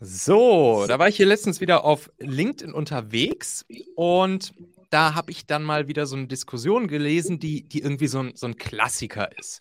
[0.00, 3.66] So, da war ich hier letztens wieder auf LinkedIn unterwegs
[3.96, 4.54] und
[4.90, 8.36] da habe ich dann mal wieder so eine Diskussion gelesen, die, die irgendwie so ein,
[8.36, 9.60] so ein Klassiker ist.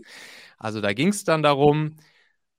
[0.59, 1.95] Also da ging es dann darum,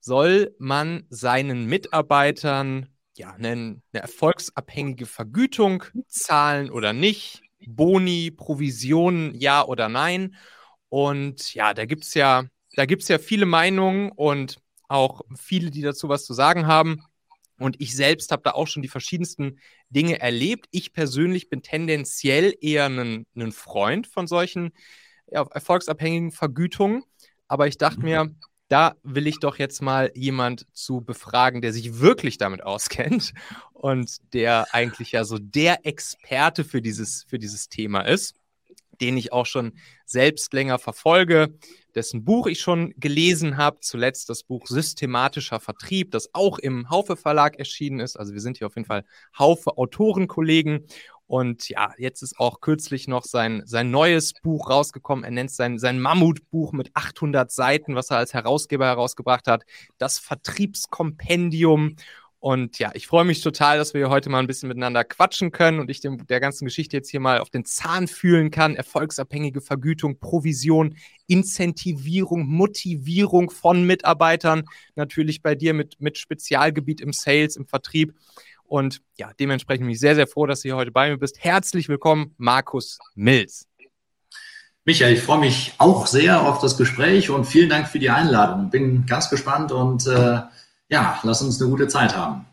[0.01, 3.51] soll man seinen Mitarbeitern ja, eine,
[3.93, 7.43] eine erfolgsabhängige Vergütung zahlen oder nicht?
[7.67, 10.35] Boni, Provisionen, ja oder nein?
[10.89, 14.59] Und ja, da gibt es ja, da gibt's ja viele Meinungen und
[14.89, 17.05] auch viele, die dazu was zu sagen haben.
[17.59, 19.59] Und ich selbst habe da auch schon die verschiedensten
[19.91, 20.67] Dinge erlebt.
[20.71, 24.73] Ich persönlich bin tendenziell eher ein, ein Freund von solchen
[25.31, 27.03] ja, erfolgsabhängigen Vergütungen.
[27.49, 28.37] Aber ich dachte mir, mhm.
[28.69, 33.33] da will ich doch jetzt mal jemand zu befragen, der sich wirklich damit auskennt
[33.73, 38.37] und der eigentlich ja so der Experte für dieses, für dieses Thema ist,
[39.01, 39.73] den ich auch schon
[40.05, 41.55] selbst länger verfolge
[41.99, 43.81] dessen Buch ich schon gelesen habe.
[43.81, 48.17] Zuletzt das Buch Systematischer Vertrieb, das auch im Haufe Verlag erschienen ist.
[48.17, 49.05] Also wir sind hier auf jeden Fall
[49.37, 50.87] Haufe Autorenkollegen.
[51.27, 55.25] Und ja, jetzt ist auch kürzlich noch sein, sein neues Buch rausgekommen.
[55.25, 59.65] Er nennt sein, sein Mammutbuch mit 800 Seiten, was er als Herausgeber herausgebracht hat.
[59.99, 61.97] Das Vertriebskompendium.
[62.41, 65.81] Und ja, ich freue mich total, dass wir heute mal ein bisschen miteinander quatschen können
[65.81, 68.77] und ich dem, der ganzen Geschichte jetzt hier mal auf den Zahn fühlen kann.
[68.77, 70.95] Erfolgsabhängige Vergütung, Provision,
[71.27, 74.65] Incentivierung, Motivierung von Mitarbeitern.
[74.95, 78.15] Natürlich bei dir mit, mit Spezialgebiet im Sales, im Vertrieb.
[78.63, 81.43] Und ja, dementsprechend bin ich sehr, sehr froh, dass du hier heute bei mir bist.
[81.43, 83.67] Herzlich willkommen, Markus Mills.
[84.85, 88.71] Michael, ich freue mich auch sehr auf das Gespräch und vielen Dank für die Einladung.
[88.71, 90.41] Bin ganz gespannt und äh,
[90.89, 92.47] ja, lass uns eine gute Zeit haben.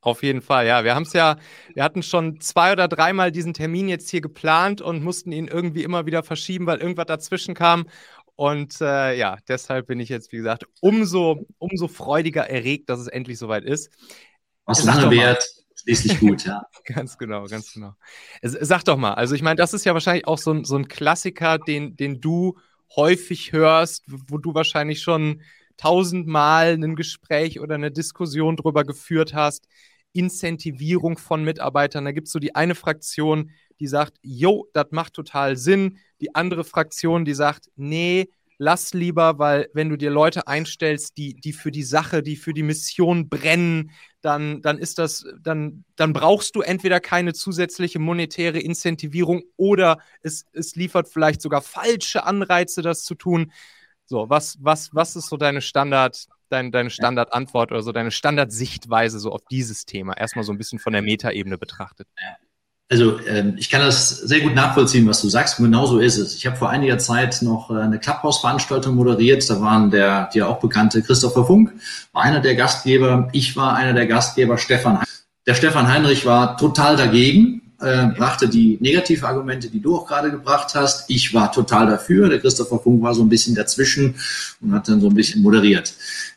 [0.00, 0.84] Auf jeden Fall, ja.
[0.84, 1.36] Wir haben es ja,
[1.72, 5.82] wir hatten schon zwei oder dreimal diesen Termin jetzt hier geplant und mussten ihn irgendwie
[5.82, 7.86] immer wieder verschieben, weil irgendwas dazwischen kam.
[8.36, 13.06] Und äh, ja, deshalb bin ich jetzt, wie gesagt, umso, umso freudiger erregt, dass es
[13.06, 13.90] endlich soweit ist.
[14.66, 15.42] Was lange währt,
[15.74, 16.66] schließlich gut, ja.
[16.84, 17.94] ganz genau, ganz genau.
[18.42, 20.88] Sag doch mal, also ich meine, das ist ja wahrscheinlich auch so ein, so ein
[20.88, 22.58] Klassiker, den, den du
[22.96, 25.42] häufig hörst, wo du wahrscheinlich schon
[25.76, 29.66] tausendmal ein Gespräch oder eine Diskussion drüber geführt hast.
[30.12, 32.04] Incentivierung von Mitarbeitern.
[32.04, 35.98] Da gibt es so die eine Fraktion, die sagt, jo, das macht total Sinn.
[36.20, 41.34] Die andere Fraktion, die sagt, nee, lass lieber, weil wenn du dir Leute einstellst, die,
[41.34, 43.90] die für die Sache, die für die Mission brennen,
[44.20, 50.46] dann, dann ist das, dann, dann brauchst du entweder keine zusätzliche monetäre Incentivierung oder es,
[50.52, 53.52] es liefert vielleicht sogar falsche Anreize, das zu tun.
[54.06, 59.18] So, was, was, was ist so deine Standard, dein, deine Standardantwort oder so deine Standardsichtweise
[59.18, 60.16] so auf dieses Thema?
[60.16, 62.06] Erstmal so ein bisschen von der Metaebene betrachtet.
[62.90, 65.56] Also ähm, ich kann das sehr gut nachvollziehen, was du sagst.
[65.56, 66.36] Genau so ist es.
[66.36, 69.48] Ich habe vor einiger Zeit noch äh, eine Clubhouse-Veranstaltung moderiert.
[69.48, 71.72] Da waren der dir auch bekannte Christopher Funk,
[72.12, 73.28] war einer der Gastgeber.
[73.32, 75.02] Ich war einer der Gastgeber, Stefan.
[75.46, 80.30] Der Stefan Heinrich war total dagegen äh, brachte die negative Argumente, die du auch gerade
[80.30, 81.10] gebracht hast.
[81.10, 82.28] Ich war total dafür.
[82.28, 84.14] Der Christopher Funk war so ein bisschen dazwischen
[84.60, 85.94] und hat dann so ein bisschen moderiert.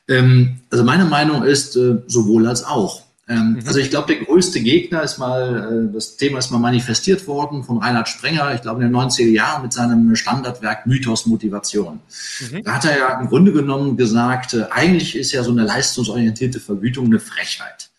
[0.08, 3.04] Ähm, also meine Meinung ist äh, sowohl als auch.
[3.30, 3.64] Ähm, mhm.
[3.66, 7.64] Also ich glaube, der größte Gegner ist mal, äh, das Thema ist mal manifestiert worden
[7.64, 12.00] von Reinhard Sprenger, ich glaube in den 90er Jahren mit seinem Standardwerk Mythos Motivation.
[12.40, 12.64] Mhm.
[12.64, 16.62] Da hat er ja im Grunde genommen gesagt, äh, eigentlich ist ja so eine leistungsorientierte
[16.62, 17.90] Vergütung eine Frechheit.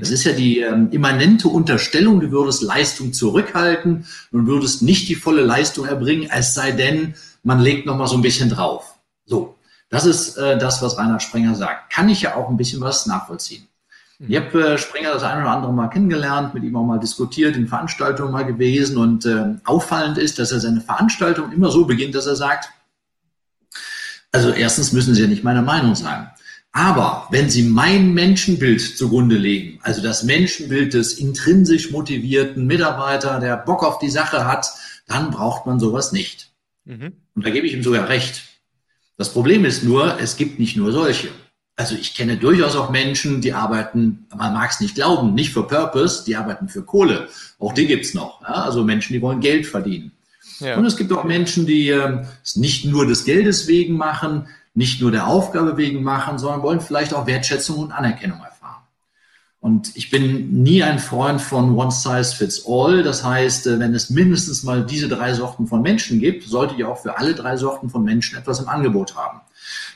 [0.00, 5.14] Das ist ja die ähm, immanente Unterstellung, du würdest Leistung zurückhalten und würdest nicht die
[5.14, 8.94] volle Leistung erbringen, es sei denn, man legt noch mal so ein bisschen drauf.
[9.26, 9.56] So,
[9.90, 11.92] das ist äh, das, was Reinhard Sprenger sagt.
[11.92, 13.68] Kann ich ja auch ein bisschen was nachvollziehen.
[14.18, 14.30] Mhm.
[14.30, 17.54] Ich habe äh, Sprenger das eine oder andere Mal kennengelernt, mit ihm auch mal diskutiert,
[17.56, 22.14] in Veranstaltungen mal gewesen und äh, auffallend ist, dass er seine Veranstaltung immer so beginnt,
[22.14, 22.70] dass er sagt,
[24.32, 26.30] also erstens müssen Sie ja nicht meiner Meinung sein.
[26.72, 33.58] Aber wenn Sie mein Menschenbild zugrunde legen, also das Menschenbild des intrinsisch motivierten Mitarbeiter, der
[33.58, 34.68] Bock auf die Sache hat,
[35.06, 36.50] dann braucht man sowas nicht.
[36.86, 37.12] Mhm.
[37.34, 38.42] Und da gebe ich ihm sogar recht.
[39.18, 41.28] Das Problem ist nur, es gibt nicht nur solche.
[41.76, 45.66] Also ich kenne durchaus auch Menschen, die arbeiten, man mag es nicht glauben, nicht für
[45.66, 47.28] Purpose, die arbeiten für Kohle.
[47.58, 48.40] Auch die gibt's noch.
[48.42, 48.48] Ja?
[48.48, 50.12] Also Menschen, die wollen Geld verdienen.
[50.58, 50.76] Ja.
[50.76, 55.00] Und es gibt auch Menschen, die äh, es nicht nur des Geldes wegen machen, nicht
[55.00, 58.82] nur der Aufgabe wegen machen, sondern wollen vielleicht auch Wertschätzung und Anerkennung erfahren.
[59.60, 63.04] Und ich bin nie ein Freund von One Size Fits All.
[63.04, 66.84] Das heißt, äh, wenn es mindestens mal diese drei Sorten von Menschen gibt, sollte ich
[66.84, 69.40] auch für alle drei Sorten von Menschen etwas im Angebot haben.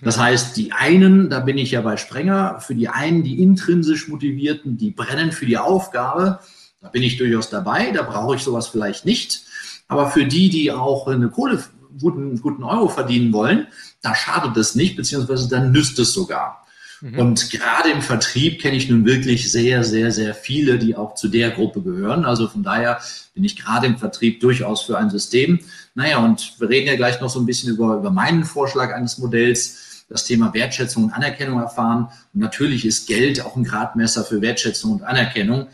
[0.02, 4.06] Das heißt, die einen, da bin ich ja bei Sprenger, für die einen, die intrinsisch
[4.08, 6.38] motivierten, die brennen für die Aufgabe,
[6.80, 9.42] da bin ich durchaus dabei, da brauche ich sowas vielleicht nicht.
[9.88, 11.62] Aber für die, die auch eine Kohle,
[12.00, 13.66] guten, guten Euro verdienen wollen,
[14.02, 16.66] da schadet es nicht, beziehungsweise dann nützt es sogar.
[17.00, 17.18] Mhm.
[17.18, 21.28] Und gerade im Vertrieb kenne ich nun wirklich sehr, sehr, sehr viele, die auch zu
[21.28, 22.24] der Gruppe gehören.
[22.24, 23.00] Also von daher
[23.34, 25.60] bin ich gerade im Vertrieb durchaus für ein System.
[25.94, 29.18] Naja, und wir reden ja gleich noch so ein bisschen über, über meinen Vorschlag eines
[29.18, 32.08] Modells, das Thema Wertschätzung und Anerkennung erfahren.
[32.32, 35.66] Und natürlich ist Geld auch ein Gradmesser für Wertschätzung und Anerkennung.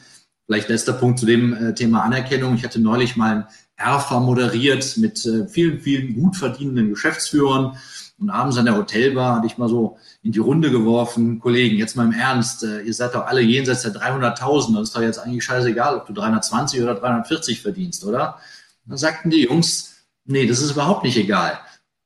[0.46, 2.54] Vielleicht letzter Punkt zu dem äh, Thema Anerkennung.
[2.54, 3.46] Ich hatte neulich mal ein
[3.76, 7.76] ERFA moderiert mit äh, vielen, vielen gut verdienenden Geschäftsführern.
[8.18, 11.96] Und abends an der Hotelbar hatte ich mal so in die Runde geworfen, Kollegen, jetzt
[11.96, 15.18] mal im Ernst, äh, ihr seid doch alle jenseits der 300.000, das ist doch jetzt
[15.18, 18.38] eigentlich scheißegal, ob du 320 oder 340 verdienst, oder?
[18.86, 21.58] Dann sagten die Jungs, nee, das ist überhaupt nicht egal.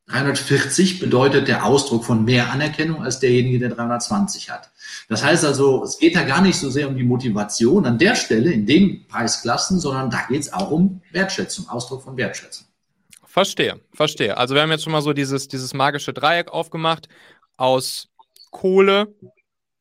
[0.08, 4.70] 340 bedeutet der Ausdruck von mehr Anerkennung als derjenige, der 320 hat.
[5.08, 8.14] Das heißt also, es geht da gar nicht so sehr um die Motivation an der
[8.14, 12.66] Stelle, in den Preisklassen, sondern da geht es auch um Wertschätzung, Ausdruck von Wertschätzung.
[13.24, 14.36] Verstehe, verstehe.
[14.36, 17.08] Also wir haben jetzt schon mal so dieses, dieses magische Dreieck aufgemacht
[17.56, 18.08] aus
[18.50, 19.14] Kohle,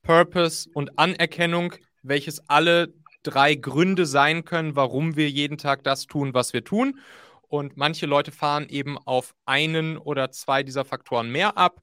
[0.04, 1.74] Purpose und Anerkennung,
[2.04, 2.94] welches alle
[3.24, 7.00] drei Gründe sein können, warum wir jeden Tag das tun, was wir tun.
[7.48, 11.82] Und manche Leute fahren eben auf einen oder zwei dieser Faktoren mehr ab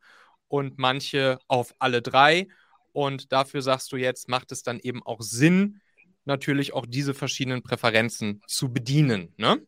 [0.49, 2.49] und manche auf alle drei.
[2.93, 5.81] Und dafür sagst du jetzt, macht es dann eben auch Sinn,
[6.25, 9.33] natürlich auch diese verschiedenen Präferenzen zu bedienen.
[9.37, 9.61] Ne?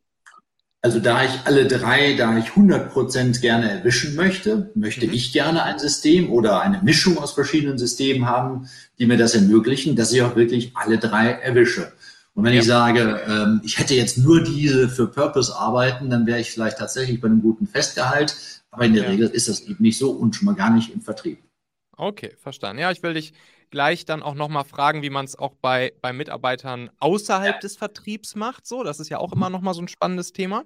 [0.82, 5.14] Also da ich alle drei, da ich 100% gerne erwischen möchte, möchte mhm.
[5.14, 8.68] ich gerne ein System oder eine Mischung aus verschiedenen Systemen haben,
[8.98, 11.90] die mir das ermöglichen, dass ich auch wirklich alle drei erwische.
[12.34, 12.60] Und wenn ja.
[12.60, 16.78] ich sage, ähm, ich hätte jetzt nur diese für Purpose arbeiten, dann wäre ich vielleicht
[16.78, 18.36] tatsächlich bei einem guten Festgehalt.
[18.70, 19.10] Aber in der ja.
[19.10, 21.38] Regel ist das eben nicht so und schon mal gar nicht im Vertrieb.
[21.96, 22.80] Okay, verstanden.
[22.80, 23.32] Ja, ich will dich
[23.70, 27.60] gleich dann auch nochmal fragen, wie man es auch bei, bei Mitarbeitern außerhalb ja.
[27.60, 28.66] des Vertriebs macht.
[28.66, 30.64] So, das ist ja auch immer nochmal so ein spannendes Thema.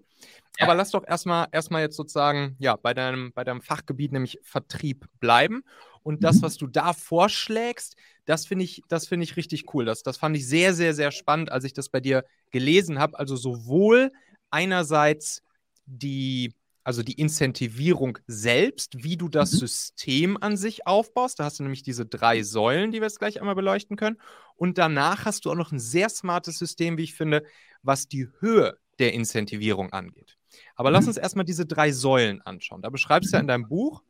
[0.58, 0.66] Ja.
[0.66, 5.06] Aber lass doch erstmal erstmal jetzt sozusagen ja bei deinem, bei deinem Fachgebiet, nämlich Vertrieb,
[5.20, 5.62] bleiben.
[6.02, 6.42] Und das, mhm.
[6.42, 9.84] was du da vorschlägst, das finde ich, das ich richtig cool.
[9.84, 13.18] Das, das fand ich sehr, sehr, sehr spannend, als ich das bei dir gelesen habe.
[13.18, 14.12] Also sowohl
[14.50, 15.42] einerseits
[15.86, 16.54] die
[16.88, 19.58] also die Incentivierung selbst, wie du das mhm.
[19.58, 21.38] System an sich aufbaust.
[21.38, 24.16] Da hast du nämlich diese drei Säulen, die wir jetzt gleich einmal beleuchten können.
[24.56, 27.44] Und danach hast du auch noch ein sehr smartes System, wie ich finde,
[27.82, 30.38] was die Höhe der Incentivierung angeht.
[30.76, 30.94] Aber mhm.
[30.94, 32.80] lass uns erstmal diese drei Säulen anschauen.
[32.80, 34.02] Da beschreibst du ja in deinem Buch,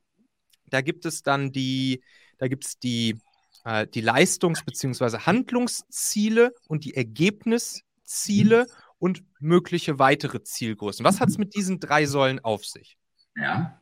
[0.66, 2.00] da gibt es dann die,
[2.38, 3.18] da gibt es die,
[3.64, 5.26] äh, die Leistungs- bzw.
[5.26, 8.66] Handlungsziele und die Ergebnisziele.
[8.68, 11.04] Mhm und mögliche weitere Zielgrößen.
[11.04, 12.96] Was hat es mit diesen drei Säulen auf sich?
[13.36, 13.80] Ja.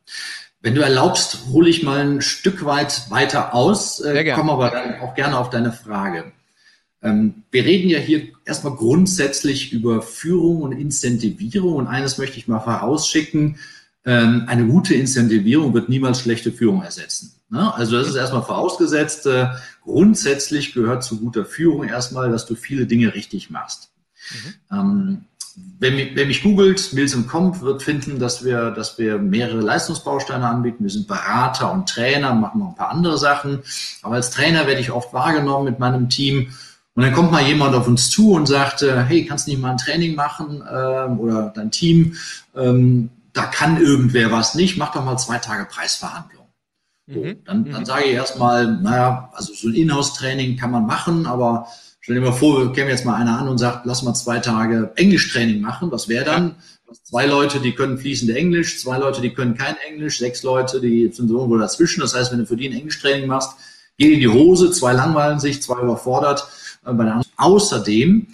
[0.61, 4.99] Wenn du erlaubst, hole ich mal ein Stück weit weiter aus, äh, komme aber dann
[5.01, 6.31] auch gerne auf deine Frage.
[7.01, 12.47] Ähm, wir reden ja hier erstmal grundsätzlich über Führung und Incentivierung und eines möchte ich
[12.47, 13.59] mal vorausschicken.
[14.05, 17.33] Ähm, eine gute Incentivierung wird niemals schlechte Führung ersetzen.
[17.49, 17.73] Ne?
[17.73, 19.27] Also das ist erstmal vorausgesetzt.
[19.27, 19.49] Äh,
[19.83, 23.91] grundsätzlich gehört zu guter Führung erstmal, dass du viele Dinge richtig machst.
[24.31, 24.53] Mhm.
[24.71, 25.25] Ähm,
[25.79, 30.47] wer, mich, wer mich googelt, Mills Comp, wird finden, dass wir, dass wir mehrere Leistungsbausteine
[30.47, 30.83] anbieten.
[30.83, 33.63] Wir sind Berater und Trainer, machen noch ein paar andere Sachen.
[34.03, 36.53] Aber als Trainer werde ich oft wahrgenommen mit meinem Team.
[36.95, 39.61] Und dann kommt mal jemand auf uns zu und sagt, äh, hey, kannst du nicht
[39.61, 42.15] mal ein Training machen ähm, oder dein Team?
[42.55, 46.47] Ähm, da kann irgendwer was nicht, mach doch mal zwei Tage Preisverhandlung.
[47.07, 47.43] So, mhm.
[47.45, 47.85] dann, dann mhm.
[47.85, 51.67] sage ich erstmal, naja, also so ein Inhouse-Training kann man machen, aber
[52.07, 54.39] Stell dir mal vor, wir kämen jetzt mal einer an und sagt, lass mal zwei
[54.39, 55.91] Tage Englischtraining machen.
[55.91, 56.55] Was wäre dann?
[57.03, 61.11] Zwei Leute, die können fließende Englisch, zwei Leute, die können kein Englisch, sechs Leute, die
[61.11, 61.99] sind so irgendwo dazwischen.
[61.99, 63.57] Das heißt, wenn du für die ein Englischtraining machst,
[63.97, 66.47] geht in die Hose, zwei langweilen sich, zwei überfordert.
[66.85, 66.93] Äh,
[67.35, 68.27] Außerdem,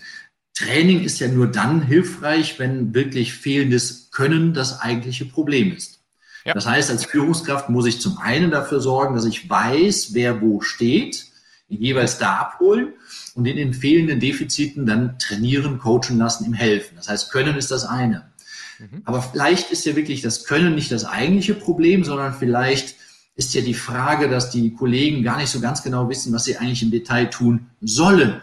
[0.54, 5.98] Training ist ja nur dann hilfreich, wenn wirklich fehlendes Können das eigentliche Problem ist.
[6.46, 6.54] Ja.
[6.54, 10.62] Das heißt, als Führungskraft muss ich zum einen dafür sorgen, dass ich weiß, wer wo
[10.62, 11.26] steht,
[11.70, 12.94] jeweils da abholen
[13.36, 16.96] und in den fehlenden Defiziten dann trainieren, coachen lassen, ihm helfen.
[16.96, 18.32] Das heißt, Können ist das eine.
[18.80, 19.02] Mhm.
[19.06, 22.96] Aber vielleicht ist ja wirklich das Können nicht das eigentliche Problem, sondern vielleicht
[23.36, 26.58] ist ja die Frage, dass die Kollegen gar nicht so ganz genau wissen, was sie
[26.58, 28.42] eigentlich im Detail tun sollen.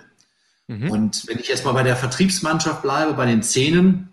[0.67, 0.91] Mhm.
[0.91, 4.09] Und wenn ich jetzt mal bei der Vertriebsmannschaft bleibe, bei den Szenen,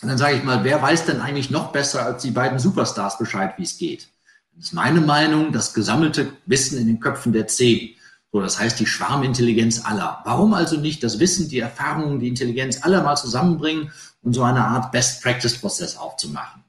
[0.00, 3.54] dann sage ich mal, wer weiß denn eigentlich noch besser als die beiden Superstars Bescheid,
[3.58, 4.08] wie es geht?
[4.56, 7.94] Das ist meine Meinung, das gesammelte Wissen in den Köpfen der Zehn.
[8.30, 10.20] So, das heißt die Schwarmintelligenz aller.
[10.24, 14.62] Warum also nicht das Wissen, die Erfahrungen, die Intelligenz aller mal zusammenbringen und so eine
[14.62, 16.62] Art Best-Practice-Prozess aufzumachen?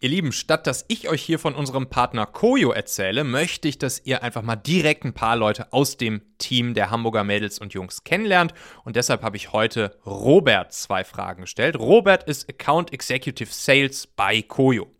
[0.00, 4.00] Ihr Lieben, statt dass ich euch hier von unserem Partner Koyo erzähle, möchte ich, dass
[4.04, 8.04] ihr einfach mal direkt ein paar Leute aus dem Team der Hamburger Mädels und Jungs
[8.04, 8.54] kennenlernt.
[8.84, 11.76] Und deshalb habe ich heute Robert zwei Fragen gestellt.
[11.76, 14.93] Robert ist Account Executive Sales bei Koyo.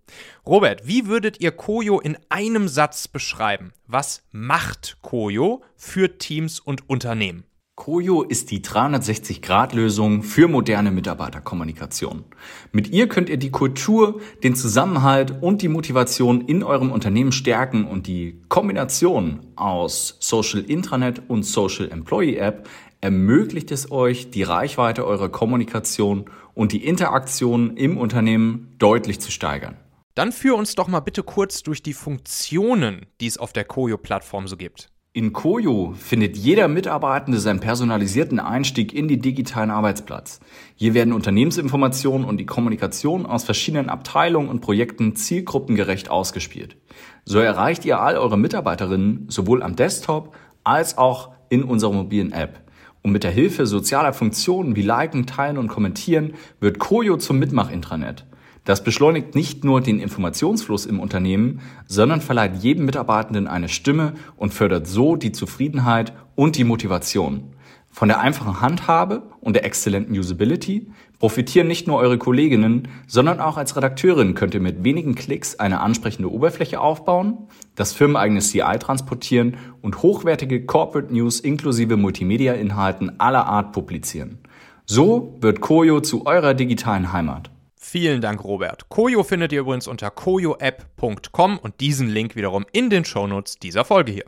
[0.46, 3.72] Robert, wie würdet ihr Koyo in einem Satz beschreiben?
[3.86, 7.44] Was macht Koyo für Teams und Unternehmen?
[7.76, 12.24] Koyo ist die 360-Grad-Lösung für moderne Mitarbeiterkommunikation.
[12.70, 17.84] Mit ihr könnt ihr die Kultur, den Zusammenhalt und die Motivation in eurem Unternehmen stärken
[17.84, 22.68] und die Kombination aus Social Intranet und Social Employee App
[23.00, 29.76] ermöglicht es euch, die Reichweite eurer Kommunikation und die Interaktion im Unternehmen deutlich zu steigern.
[30.14, 34.46] Dann führ uns doch mal bitte kurz durch die Funktionen, die es auf der Koyo-Plattform
[34.46, 34.88] so gibt.
[35.12, 40.38] In Koyo findet jeder Mitarbeitende seinen personalisierten Einstieg in die digitalen Arbeitsplatz.
[40.76, 46.76] Hier werden Unternehmensinformationen und die Kommunikation aus verschiedenen Abteilungen und Projekten zielgruppengerecht ausgespielt.
[47.24, 52.60] So erreicht ihr all eure Mitarbeiterinnen sowohl am Desktop als auch in unserer mobilen App.
[53.02, 58.26] Und mit der Hilfe sozialer Funktionen wie Liken, Teilen und Kommentieren wird Koyo zum Mitmach-Intranet.
[58.64, 64.54] Das beschleunigt nicht nur den Informationsfluss im Unternehmen, sondern verleiht jedem Mitarbeitenden eine Stimme und
[64.54, 67.54] fördert so die Zufriedenheit und die Motivation.
[67.90, 70.90] Von der einfachen Handhabe und der exzellenten Usability
[71.20, 75.78] profitieren nicht nur eure Kolleginnen, sondern auch als Redakteurin könnt ihr mit wenigen Klicks eine
[75.78, 83.70] ansprechende Oberfläche aufbauen, das firmeneigene CI transportieren und hochwertige Corporate News inklusive Multimedia-Inhalten aller Art
[83.70, 84.38] publizieren.
[84.86, 87.53] So wird Koyo zu eurer digitalen Heimat.
[87.86, 88.88] Vielen Dank, Robert.
[88.88, 94.10] Koyo findet ihr übrigens unter koyoapp.com und diesen Link wiederum in den Shownotes dieser Folge
[94.10, 94.24] hier.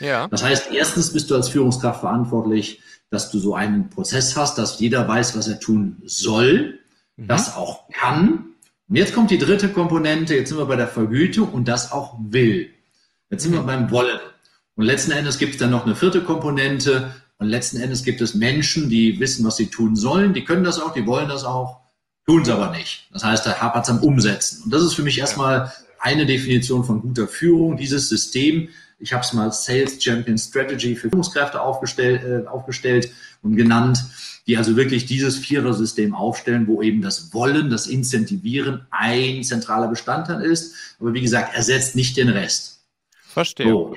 [0.00, 0.28] Ja.
[0.28, 4.78] Das heißt, erstens bist du als Führungskraft verantwortlich, dass du so einen Prozess hast, dass
[4.78, 6.78] jeder weiß, was er tun soll,
[7.16, 7.26] mhm.
[7.26, 8.50] das auch kann.
[8.86, 12.16] Und jetzt kommt die dritte Komponente, jetzt sind wir bei der Vergütung und das auch
[12.20, 12.70] will.
[13.30, 13.56] Jetzt sind mhm.
[13.56, 14.20] wir beim Wollen.
[14.76, 18.34] Und letzten Endes gibt es dann noch eine vierte Komponente, und letzten Endes gibt es
[18.34, 21.80] Menschen, die wissen, was sie tun sollen, die können das auch, die wollen das auch,
[22.26, 23.08] tun es aber nicht.
[23.12, 24.64] Das heißt, da hapert es am Umsetzen.
[24.64, 28.68] Und das ist für mich erstmal eine Definition von guter Führung, dieses System.
[28.98, 33.10] Ich habe es mal Sales Champion Strategy für Führungskräfte aufgestellt, äh, aufgestellt
[33.42, 34.04] und genannt,
[34.48, 40.42] die also wirklich dieses Vierer-System aufstellen, wo eben das Wollen, das Incentivieren ein zentraler Bestandteil
[40.42, 40.74] ist.
[40.98, 42.80] Aber wie gesagt, ersetzt nicht den Rest.
[43.28, 43.68] Verstehe.
[43.68, 43.96] So.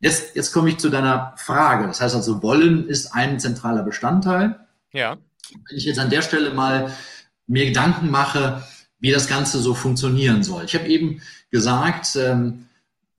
[0.00, 1.86] Jetzt, jetzt komme ich zu deiner Frage.
[1.86, 4.58] Das heißt also, Wollen ist ein zentraler Bestandteil.
[4.92, 5.16] Ja.
[5.68, 6.92] Wenn ich jetzt an der Stelle mal
[7.46, 8.62] mir Gedanken mache,
[9.00, 10.64] wie das Ganze so funktionieren soll.
[10.64, 12.66] Ich habe eben gesagt, ähm,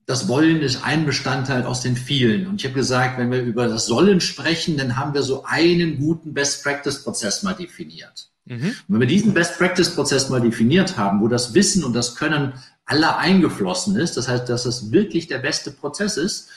[0.06, 2.46] das Wollen ist ein Bestandteil aus den vielen.
[2.46, 5.98] Und ich habe gesagt, wenn wir über das Sollen sprechen, dann haben wir so einen
[5.98, 8.30] guten Best-Practice-Prozess mal definiert.
[8.46, 8.64] Mhm.
[8.64, 12.54] Und wenn wir diesen Best-Practice-Prozess mal definiert haben, wo das Wissen und das Können
[12.86, 16.48] aller eingeflossen ist, das heißt, dass es wirklich der beste Prozess ist,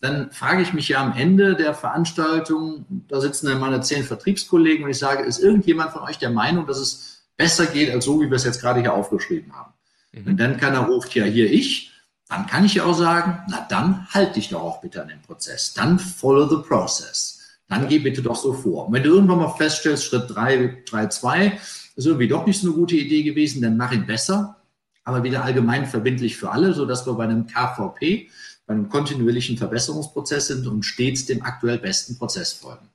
[0.00, 4.84] dann frage ich mich ja am Ende der Veranstaltung, da sitzen dann meine zehn Vertriebskollegen
[4.84, 8.20] und ich sage, ist irgendjemand von euch der Meinung, dass es besser geht als so,
[8.20, 9.72] wie wir es jetzt gerade hier aufgeschrieben haben?
[10.12, 10.26] Mhm.
[10.26, 11.92] Und dann keiner ruft ja hier ich,
[12.28, 15.20] dann kann ich ja auch sagen, na dann halt dich doch auch bitte an den
[15.20, 15.74] Prozess.
[15.74, 17.40] Dann follow the process.
[17.68, 18.86] Dann geh bitte doch so vor.
[18.86, 21.58] Und wenn du irgendwann mal feststellst, Schritt 3, 3, 2
[21.96, 24.56] ist irgendwie doch nicht so eine gute Idee gewesen, dann mach ihn besser,
[25.04, 28.28] aber wieder allgemein verbindlich für alle, sodass wir bei einem KVP
[28.70, 32.88] einem kontinuierlichen Verbesserungsprozess sind und stets dem aktuell besten Prozess folgen.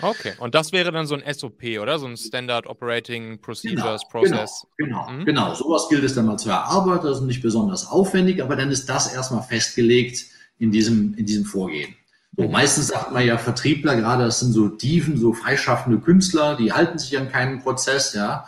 [0.00, 1.98] Okay, und das wäre dann so ein SOP, oder?
[1.98, 4.66] So ein Standard Operating Procedures genau, Process.
[4.76, 5.24] Genau, genau, mhm.
[5.24, 5.54] genau.
[5.54, 7.06] Sowas gilt es dann mal zu erarbeiten.
[7.06, 10.26] Das ist nicht besonders aufwendig, aber dann ist das erstmal festgelegt
[10.58, 11.94] in diesem, in diesem Vorgehen.
[12.36, 12.52] So, mhm.
[12.52, 16.98] meistens sagt man ja Vertriebler, gerade das sind so Dieven, so freischaffende Künstler, die halten
[16.98, 18.46] sich an keinen Prozess, ja.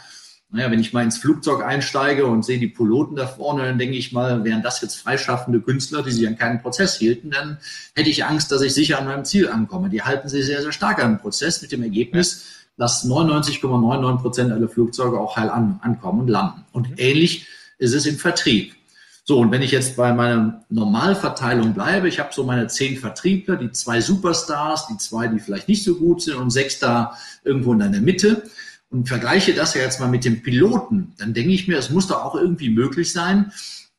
[0.52, 3.96] Naja, wenn ich mal ins Flugzeug einsteige und sehe die Piloten da vorne, dann denke
[3.96, 7.58] ich mal, wären das jetzt freischaffende Künstler, die sich an keinen Prozess hielten, dann
[7.94, 9.90] hätte ich Angst, dass ich sicher an meinem Ziel ankomme.
[9.90, 14.52] Die halten sich sehr, sehr stark an den Prozess mit dem Ergebnis, dass 99,99 Prozent
[14.52, 16.64] aller Flugzeuge auch heil an, ankommen und landen.
[16.72, 16.96] Und mhm.
[16.98, 17.46] ähnlich
[17.78, 18.74] ist es im Vertrieb.
[19.22, 23.54] So, und wenn ich jetzt bei meiner Normalverteilung bleibe, ich habe so meine zehn Vertriebler,
[23.54, 27.72] die zwei Superstars, die zwei, die vielleicht nicht so gut sind und sechs da irgendwo
[27.72, 28.42] in der Mitte
[28.90, 32.08] und vergleiche das ja jetzt mal mit dem Piloten, dann denke ich mir, es muss
[32.08, 33.52] doch auch irgendwie möglich sein,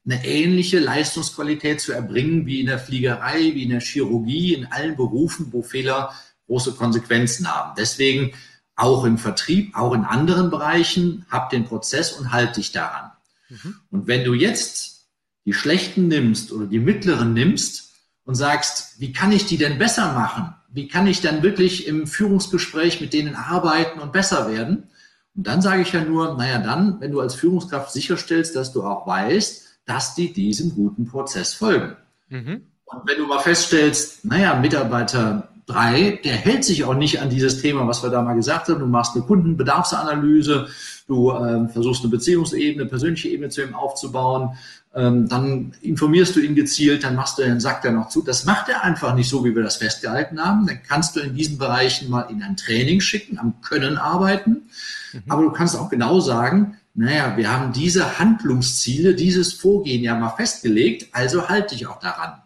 [0.06, 4.96] eine ähnliche Leistungsqualität zu erbringen wie in der Fliegerei, wie in der Chirurgie, in allen
[4.96, 6.14] Berufen, wo Fehler
[6.48, 7.74] große Konsequenzen haben.
[7.78, 8.34] Deswegen
[8.76, 13.12] auch im Vertrieb, auch in anderen Bereichen, hab den Prozess und halt dich daran.
[13.50, 13.76] Mhm.
[13.92, 15.08] Und wenn du jetzt
[15.46, 17.92] die schlechten nimmst oder die mittleren nimmst
[18.24, 20.56] und sagst, wie kann ich die denn besser machen?
[20.74, 24.90] Wie kann ich dann wirklich im Führungsgespräch mit denen arbeiten und besser werden?
[25.36, 28.84] Und dann sage ich ja nur, naja, dann, wenn du als Führungskraft sicherstellst, dass du
[28.84, 31.96] auch weißt, dass die diesem guten Prozess folgen.
[32.30, 32.62] Mhm.
[32.86, 37.62] Und wenn du mal feststellst, naja, Mitarbeiter drei, der hält sich auch nicht an dieses
[37.62, 38.80] Thema, was wir da mal gesagt haben.
[38.80, 40.68] Du machst eine Kundenbedarfsanalyse,
[41.08, 44.58] du ähm, versuchst eine Beziehungsebene, persönliche Ebene zu ihm aufzubauen,
[44.94, 48.22] ähm, dann informierst du ihn gezielt, dann machst du den Sack da noch zu.
[48.22, 50.68] Das macht er einfach nicht so, wie wir das festgehalten haben.
[50.68, 54.70] Dann kannst du in diesen Bereichen mal in ein Training schicken, am Können arbeiten.
[55.14, 55.24] Mhm.
[55.30, 60.32] Aber du kannst auch genau sagen, naja, wir haben diese Handlungsziele, dieses Vorgehen ja mal
[60.32, 62.42] festgelegt, also halte ich auch daran.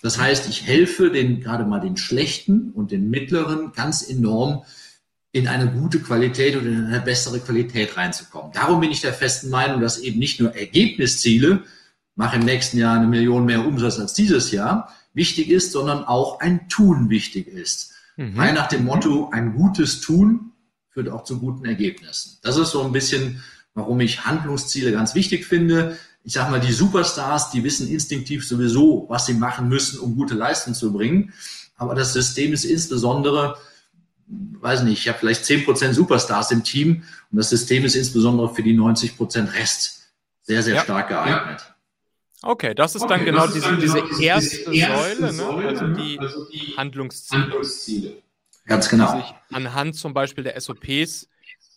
[0.00, 4.62] Das heißt, ich helfe den, gerade mal den schlechten und den mittleren ganz enorm
[5.34, 8.52] in eine gute Qualität oder in eine bessere Qualität reinzukommen.
[8.52, 11.64] Darum bin ich der festen Meinung, dass eben nicht nur Ergebnisziele,
[12.14, 16.40] mache im nächsten Jahr eine Million mehr Umsatz als dieses Jahr, wichtig ist, sondern auch
[16.40, 17.92] ein Tun wichtig ist.
[18.16, 18.36] Mhm.
[18.36, 20.52] Frei nach dem Motto, ein gutes Tun
[20.90, 22.38] führt auch zu guten Ergebnissen.
[22.42, 23.42] Das ist so ein bisschen,
[23.74, 29.04] warum ich Handlungsziele ganz wichtig finde ich sage mal, die Superstars, die wissen instinktiv sowieso,
[29.08, 31.34] was sie machen müssen, um gute Leistung zu bringen.
[31.76, 33.58] Aber das System ist insbesondere,
[34.26, 38.62] weiß nicht, ich habe vielleicht 10% Superstars im Team und das System ist insbesondere für
[38.62, 40.12] die 90% Rest
[40.42, 40.82] sehr, sehr ja.
[40.82, 41.74] stark geeignet.
[42.42, 45.32] Okay, das ist okay, dann genau diese, dann diese, genau erste, diese erste Säule, ne?
[45.32, 47.42] Säule, also, die also die Handlungsziele.
[47.42, 48.22] Handlungsziele.
[48.66, 49.16] Ganz genau.
[49.16, 51.28] Sich anhand zum Beispiel der SOPs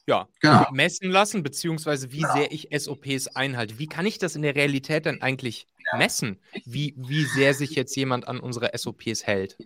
[0.07, 0.67] ja, genau.
[0.71, 2.33] messen lassen, beziehungsweise wie genau.
[2.33, 3.77] sehr ich SOPs einhalte.
[3.77, 7.95] Wie kann ich das in der Realität denn eigentlich messen, wie, wie sehr sich jetzt
[7.95, 9.57] jemand an unsere SOPs hält?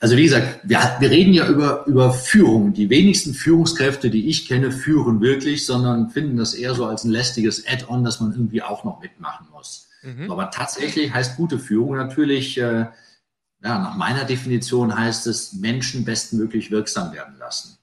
[0.00, 2.72] Also wie gesagt, wir, wir reden ja über, über Führung.
[2.72, 7.10] Die wenigsten Führungskräfte, die ich kenne, führen wirklich, sondern finden das eher so als ein
[7.10, 9.88] lästiges Add-on, das man irgendwie auch noch mitmachen muss.
[10.02, 10.30] Mhm.
[10.30, 12.86] Aber tatsächlich heißt gute Führung natürlich, äh,
[13.62, 17.75] ja, nach meiner Definition heißt es, Menschen bestmöglich wirksam werden lassen.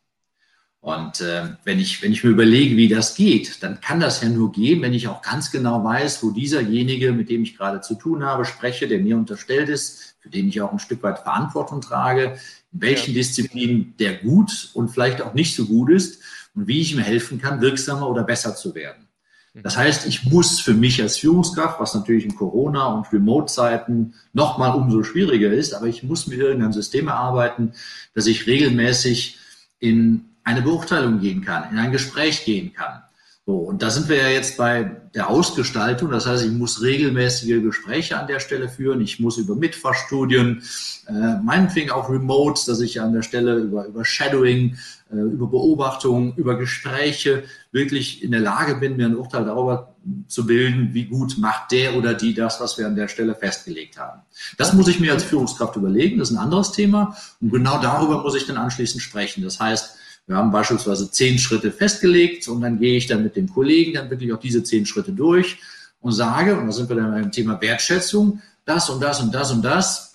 [0.84, 4.28] Und äh, wenn, ich, wenn ich mir überlege, wie das geht, dann kann das ja
[4.28, 7.96] nur gehen, wenn ich auch ganz genau weiß, wo dieserjenige, mit dem ich gerade zu
[7.96, 11.80] tun habe, spreche, der mir unterstellt ist, für den ich auch ein Stück weit Verantwortung
[11.80, 12.36] trage,
[12.74, 13.20] in welchen ja.
[13.20, 16.22] Disziplinen der gut und vielleicht auch nicht so gut ist
[16.54, 19.08] und wie ich ihm helfen kann, wirksamer oder besser zu werden.
[19.54, 19.64] Mhm.
[19.64, 24.76] Das heißt, ich muss für mich als Führungskraft, was natürlich in Corona- und Remote-Zeiten nochmal
[24.76, 27.72] umso schwieriger ist, aber ich muss mit irgendeinem System erarbeiten,
[28.14, 29.38] dass ich regelmäßig
[29.80, 33.04] in eine Beurteilung gehen kann, in ein Gespräch gehen kann.
[33.46, 36.12] So, und da sind wir ja jetzt bei der Ausgestaltung.
[36.12, 39.02] Das heißt, ich muss regelmäßige Gespräche an der Stelle führen.
[39.02, 40.64] Ich muss über Mitfahrstudien,
[41.08, 41.12] äh,
[41.44, 44.78] meinetwegen auch Remote, dass ich an der Stelle über, über Shadowing,
[45.12, 49.94] äh, über Beobachtung, über Gespräche wirklich in der Lage bin, mir ein Urteil darüber
[50.30, 54.00] zu bilden, wie gut macht der oder die das, was wir an der Stelle festgelegt
[54.00, 54.22] haben.
[54.58, 56.18] Das muss ich mir als Führungskraft überlegen.
[56.18, 57.18] Das ist ein anderes Thema.
[57.42, 59.44] Und genau darüber muss ich dann anschließend sprechen.
[59.44, 63.52] Das heißt, wir haben beispielsweise zehn Schritte festgelegt und dann gehe ich dann mit dem
[63.52, 65.60] Kollegen dann wirklich auch diese zehn Schritte durch
[66.00, 69.52] und sage, und da sind wir dann beim Thema Wertschätzung, das und das und das
[69.52, 70.14] und das,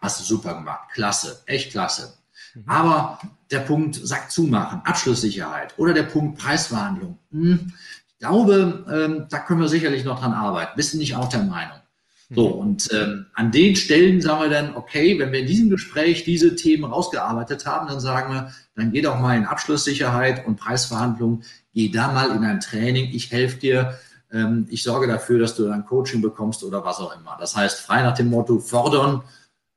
[0.00, 2.14] hast du super gemacht, klasse, echt klasse.
[2.54, 2.62] Mhm.
[2.66, 3.18] Aber
[3.50, 7.72] der Punkt Sack zumachen, Abschlusssicherheit oder der Punkt Preisverhandlung, hm,
[8.08, 10.72] ich glaube, ähm, da können wir sicherlich noch dran arbeiten.
[10.76, 11.81] Bist du nicht auch der Meinung?
[12.34, 12.54] So, mhm.
[12.54, 16.56] und ähm, an den Stellen sagen wir dann, okay, wenn wir in diesem Gespräch diese
[16.56, 21.90] Themen rausgearbeitet haben, dann sagen wir, dann geh doch mal in Abschlusssicherheit und Preisverhandlungen, geh
[21.90, 23.98] da mal in ein Training, ich helfe dir,
[24.32, 27.36] ähm, ich sorge dafür, dass du ein Coaching bekommst oder was auch immer.
[27.38, 29.22] Das heißt, frei nach dem Motto fordern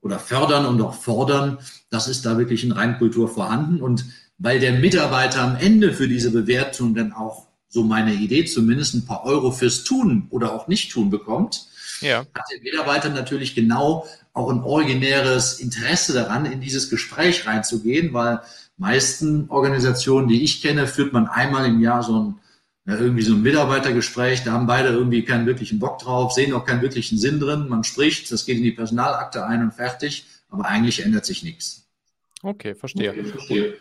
[0.02, 1.58] oder fördern und auch fordern,
[1.90, 3.82] das ist da wirklich in Reinkultur vorhanden.
[3.82, 4.06] Und
[4.38, 9.06] weil der Mitarbeiter am Ende für diese Bewertung dann auch, so meine Idee zumindest, ein
[9.06, 11.68] paar Euro fürs Tun oder auch Nicht-Tun bekommt,
[12.06, 12.20] ja.
[12.20, 18.42] hat der Mitarbeiter natürlich genau auch ein originäres Interesse daran, in dieses Gespräch reinzugehen, weil
[18.78, 22.40] meisten Organisationen, die ich kenne, führt man einmal im Jahr so ein
[22.88, 26.66] ja, irgendwie so ein Mitarbeitergespräch, da haben beide irgendwie keinen wirklichen Bock drauf, sehen auch
[26.66, 30.66] keinen wirklichen Sinn drin, man spricht, das geht in die Personalakte ein und fertig, aber
[30.66, 31.88] eigentlich ändert sich nichts.
[32.44, 33.10] Okay, verstehe.
[33.12, 33.74] Okay, verstehe.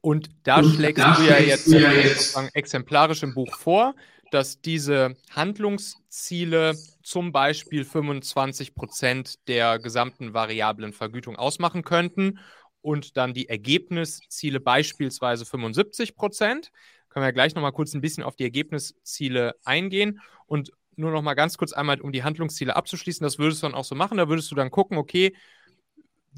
[0.00, 3.94] Und da und schlägst da du ja jetzt, ja jetzt exemplarisch im Buch vor,
[4.30, 6.74] dass diese Handlungsziele
[7.08, 12.38] zum Beispiel 25 Prozent der gesamten variablen Vergütung ausmachen könnten
[12.82, 16.70] und dann die Ergebnisziele beispielsweise 75 Prozent.
[17.08, 21.32] Können wir gleich nochmal kurz ein bisschen auf die Ergebnisziele eingehen und nur noch mal
[21.32, 23.24] ganz kurz einmal, um die Handlungsziele abzuschließen.
[23.24, 24.18] Das würdest du dann auch so machen.
[24.18, 25.34] Da würdest du dann gucken, okay,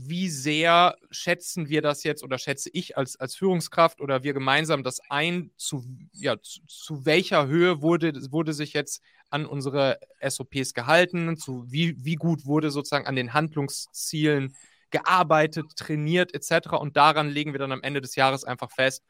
[0.08, 4.82] wie sehr schätzen wir das jetzt oder schätze ich als, als Führungskraft oder wir gemeinsam
[4.82, 10.74] das ein, zu, ja, zu, zu, welcher Höhe wurde, wurde sich jetzt an unsere SOPs
[10.74, 14.54] gehalten, zu wie, wie gut wurde sozusagen an den Handlungszielen
[14.90, 16.72] gearbeitet, trainiert etc.
[16.72, 19.04] Und daran legen wir dann am Ende des Jahres einfach fest,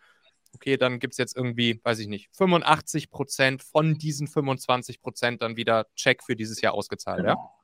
[0.55, 5.42] okay, dann gibt es jetzt irgendwie, weiß ich nicht, 85 Prozent von diesen 25 Prozent
[5.42, 7.33] dann wieder Check für dieses Jahr ausgezahlt, genau.
[7.33, 7.60] ja?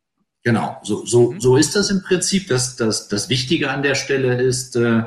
[0.46, 1.40] Genau, so, so, mhm.
[1.40, 2.46] so ist das im Prinzip.
[2.46, 5.02] Das, das, das Wichtige an der Stelle ist äh,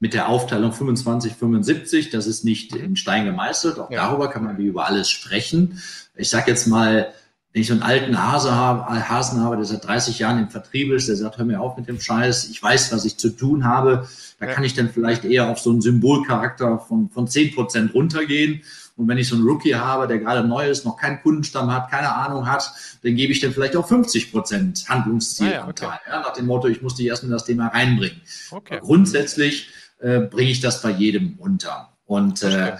[0.00, 3.78] mit der Aufteilung 25, 75, das ist nicht in Stein gemeißelt.
[3.78, 4.08] Auch ja.
[4.08, 5.80] darüber kann man wie über alles sprechen.
[6.16, 7.12] Ich sage jetzt mal,
[7.52, 10.90] wenn ich so einen alten Hase habe, Hasen habe, der seit 30 Jahren im Vertrieb
[10.90, 13.64] ist, der sagt, hör mir auf mit dem Scheiß, ich weiß, was ich zu tun
[13.64, 14.08] habe,
[14.40, 14.52] da ja.
[14.52, 18.62] kann ich dann vielleicht eher auf so einen Symbolcharakter von, von 10 Prozent runtergehen
[19.02, 21.90] und wenn ich so einen Rookie habe, der gerade neu ist, noch keinen Kundenstamm hat,
[21.90, 25.88] keine Ahnung hat, dann gebe ich dann vielleicht auch 50 Prozent Handlungszielanteil.
[25.88, 26.10] Ah, ja, okay.
[26.10, 28.20] ja, nach dem Motto, ich muss dich erst in das Thema reinbringen.
[28.52, 28.78] Okay.
[28.80, 31.88] Grundsätzlich äh, bringe ich das bei jedem unter.
[32.06, 32.76] Und äh,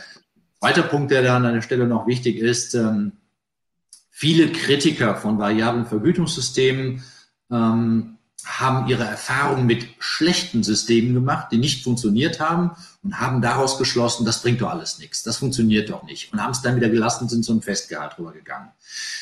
[0.61, 3.15] zweiter Punkt, der da an der Stelle noch wichtig ist, ähm,
[4.09, 7.03] viele Kritiker von variablen Vergütungssystemen
[7.51, 13.79] ähm, haben ihre Erfahrungen mit schlechten Systemen gemacht, die nicht funktioniert haben und haben daraus
[13.79, 16.89] geschlossen, das bringt doch alles nichts, das funktioniert doch nicht und haben es dann wieder
[16.89, 18.69] gelassen sind so ein Festgehalt drüber gegangen.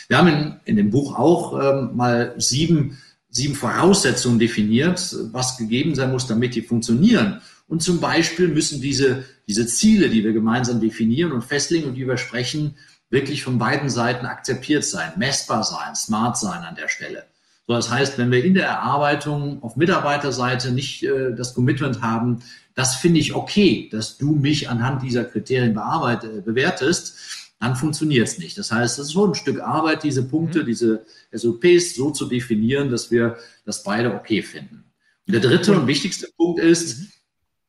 [0.08, 2.98] Wir haben in, in dem Buch auch ähm, mal sieben,
[3.30, 7.40] sieben Voraussetzungen definiert, was gegeben sein muss, damit die funktionieren.
[7.68, 12.06] Und zum Beispiel müssen diese, diese Ziele, die wir gemeinsam definieren und festlegen und die
[12.06, 12.74] wir sprechen,
[13.10, 17.26] wirklich von beiden Seiten akzeptiert sein, messbar sein, smart sein an der Stelle.
[17.70, 22.42] So, das heißt, wenn wir in der Erarbeitung auf Mitarbeiterseite nicht äh, das Commitment haben,
[22.74, 28.26] das finde ich okay, dass du mich anhand dieser Kriterien bearbeit, äh, bewertest, dann funktioniert
[28.26, 28.58] es nicht.
[28.58, 30.66] Das heißt, es ist schon ein Stück Arbeit, diese Punkte, mhm.
[30.66, 34.82] diese SOPs so zu definieren, dass wir das beide okay finden.
[35.28, 37.06] Und der dritte und wichtigste Punkt ist, mhm.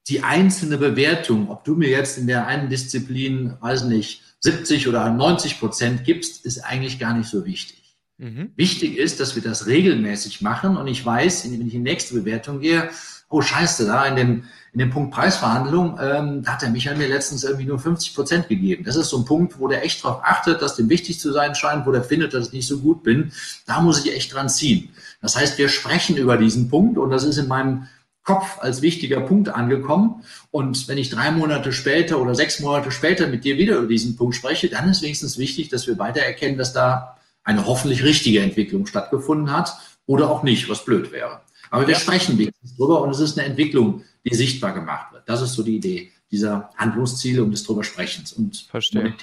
[0.07, 5.11] die einzelne Bewertung, ob du mir jetzt in der einen Disziplin, weiß nicht, 70 oder
[5.13, 7.80] 90 Prozent gibst, ist eigentlich gar nicht so wichtig.
[8.21, 8.51] Mhm.
[8.55, 12.13] Wichtig ist, dass wir das regelmäßig machen und ich weiß, wenn ich in die nächste
[12.13, 12.87] Bewertung gehe,
[13.29, 17.07] oh scheiße, da in dem, in dem Punkt Preisverhandlung, ähm, da hat der Michael mir
[17.07, 18.83] letztens irgendwie nur 50 Prozent gegeben.
[18.83, 21.55] Das ist so ein Punkt, wo der echt darauf achtet, dass dem wichtig zu sein
[21.55, 23.31] scheint, wo der findet, dass ich nicht so gut bin.
[23.65, 24.89] Da muss ich echt dran ziehen.
[25.19, 27.87] Das heißt, wir sprechen über diesen Punkt und das ist in meinem
[28.23, 30.23] Kopf als wichtiger Punkt angekommen.
[30.51, 34.15] Und wenn ich drei Monate später oder sechs Monate später mit dir wieder über diesen
[34.15, 38.41] Punkt spreche, dann ist wenigstens wichtig, dass wir weiter erkennen, dass da eine hoffentlich richtige
[38.41, 39.73] Entwicklung stattgefunden hat
[40.05, 41.41] oder auch nicht, was blöd wäre.
[41.69, 41.99] Aber wir ja.
[41.99, 45.27] sprechen wenigstens drüber und es ist eine Entwicklung, die sichtbar gemacht wird.
[45.27, 49.13] Das ist so die Idee dieser Handlungsziele und des drüber Sprechens und Verstehe.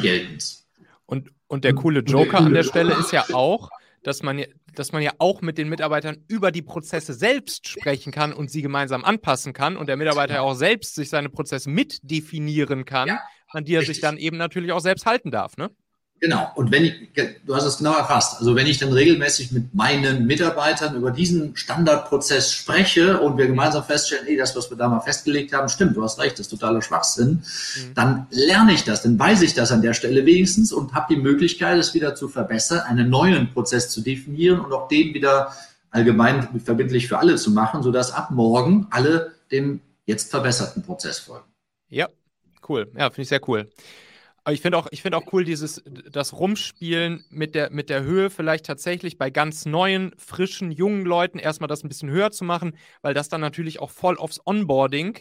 [0.00, 0.66] Geltens.
[1.06, 3.70] Und, und der coole Joker an der Stelle ist ja auch,
[4.02, 8.32] dass man, dass man ja auch mit den Mitarbeitern über die Prozesse selbst sprechen kann
[8.32, 12.84] und sie gemeinsam anpassen kann und der Mitarbeiter ja auch selbst sich seine Prozesse mitdefinieren
[12.84, 13.96] kann, ja, an die er richtig.
[13.96, 15.56] sich dann eben natürlich auch selbst halten darf.
[15.56, 15.70] Ne?
[16.20, 16.50] Genau.
[16.56, 16.94] Und wenn ich,
[17.46, 18.38] du hast es genau erfasst.
[18.38, 23.84] Also wenn ich dann regelmäßig mit meinen Mitarbeitern über diesen Standardprozess spreche und wir gemeinsam
[23.84, 26.48] feststellen, ey, das, was wir da mal festgelegt haben, stimmt, du hast recht, das ist
[26.48, 27.44] totaler Schwachsinn,
[27.76, 27.94] mhm.
[27.94, 31.20] dann lerne ich das, dann weiß ich das an der Stelle wenigstens und habe die
[31.20, 35.52] Möglichkeit, es wieder zu verbessern, einen neuen Prozess zu definieren und auch den wieder
[35.90, 41.46] allgemein verbindlich für alle zu machen, sodass ab morgen alle dem jetzt verbesserten Prozess folgen.
[41.88, 42.08] Ja,
[42.68, 42.90] cool.
[42.96, 43.68] Ja, finde ich sehr cool.
[44.44, 48.30] Aber ich finde auch, ich auch cool, dieses, das Rumspielen mit der, mit der Höhe
[48.30, 52.76] vielleicht tatsächlich bei ganz neuen, frischen, jungen Leuten erstmal das ein bisschen höher zu machen,
[53.02, 55.18] weil das dann natürlich auch voll aufs Onboarding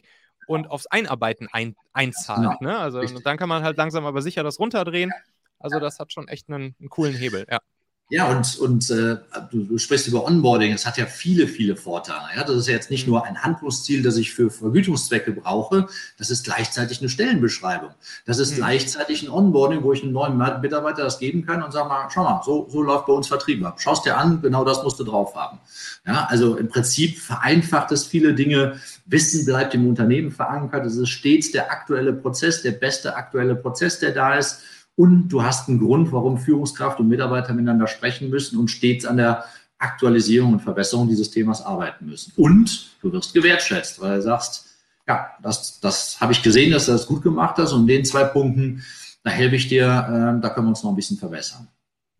[0.47, 2.62] und aufs Einarbeiten ein, einzahlt.
[2.62, 2.77] Ne?
[2.77, 5.12] Also dann kann man halt langsam aber sicher das runterdrehen.
[5.60, 7.60] Also das hat schon echt einen, einen coolen Hebel, ja.
[8.09, 9.17] Ja, und, und äh,
[9.51, 10.71] du, du sprichst über Onboarding.
[10.71, 12.23] Es hat ja viele, viele Vorteile.
[12.37, 12.45] Ja?
[12.45, 13.13] Das ist ja jetzt nicht mhm.
[13.13, 15.87] nur ein Handlungsziel, das ich für Vergütungszwecke brauche.
[16.17, 17.89] Das ist gleichzeitig eine Stellenbeschreibung.
[18.25, 18.57] Das ist mhm.
[18.57, 22.23] gleichzeitig ein Onboarding, wo ich einem neuen Mitarbeiter das geben kann und sage mal, schau
[22.23, 23.81] mal, so, so läuft bei uns Vertrieb ab.
[23.81, 25.59] Schaust dir an, genau das musst du drauf haben.
[26.05, 28.79] Ja, also im Prinzip vereinfacht es viele Dinge.
[29.05, 30.85] Wissen bleibt im Unternehmen verankert.
[30.85, 34.61] Es ist stets der aktuelle Prozess, der beste aktuelle Prozess, der da ist
[34.97, 39.17] und du hast einen Grund, warum Führungskraft und Mitarbeiter miteinander sprechen müssen und stets an
[39.17, 39.45] der
[39.77, 42.33] Aktualisierung und Verbesserung dieses Themas arbeiten müssen.
[42.36, 44.65] Und du wirst gewertschätzt, weil du sagst,
[45.07, 48.05] ja, das, das habe ich gesehen, dass du das gut gemacht hast und in den
[48.05, 48.83] zwei Punkten,
[49.23, 51.67] da helfe ich dir, äh, da können wir uns noch ein bisschen verbessern.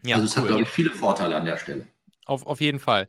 [0.04, 0.44] Ja, also es cool.
[0.44, 1.88] hat, glaube ich, viele Vorteile an der Stelle.
[2.26, 3.08] Auf, auf jeden Fall.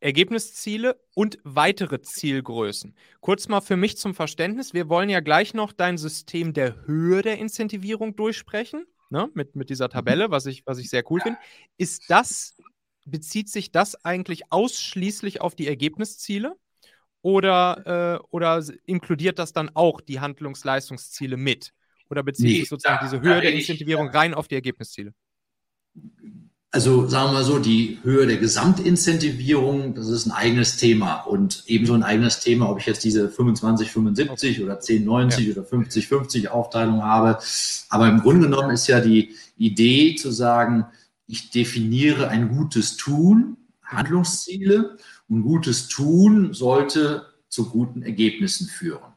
[0.00, 2.94] Ergebnisziele und weitere Zielgrößen.
[3.20, 4.72] Kurz mal für mich zum Verständnis.
[4.72, 9.30] Wir wollen ja gleich noch dein System der Höhe der Incentivierung durchsprechen, ne?
[9.34, 11.38] mit, mit dieser Tabelle, was ich, was ich sehr cool finde.
[11.76, 12.56] Ist das,
[13.04, 16.56] bezieht sich das eigentlich ausschließlich auf die Ergebnisziele?
[17.22, 21.72] Oder, äh, oder inkludiert das dann auch die Handlungsleistungsziele mit?
[22.08, 25.12] Oder bezieht nee, sich sozusagen da, diese Höhe der Incentivierung rein auf die Ergebnisziele?
[26.72, 31.64] Also sagen wir mal so, die Höhe der Gesamtincentivierung, das ist ein eigenes Thema und
[31.66, 35.52] ebenso ein eigenes Thema, ob ich jetzt diese 25, 75 oder 10, 90 ja.
[35.52, 37.40] oder 50, 50 Aufteilung habe.
[37.88, 40.86] Aber im Grunde genommen ist ja die Idee zu sagen,
[41.26, 44.96] ich definiere ein gutes Tun, Handlungsziele
[45.28, 49.10] und gutes Tun sollte zu guten Ergebnissen führen.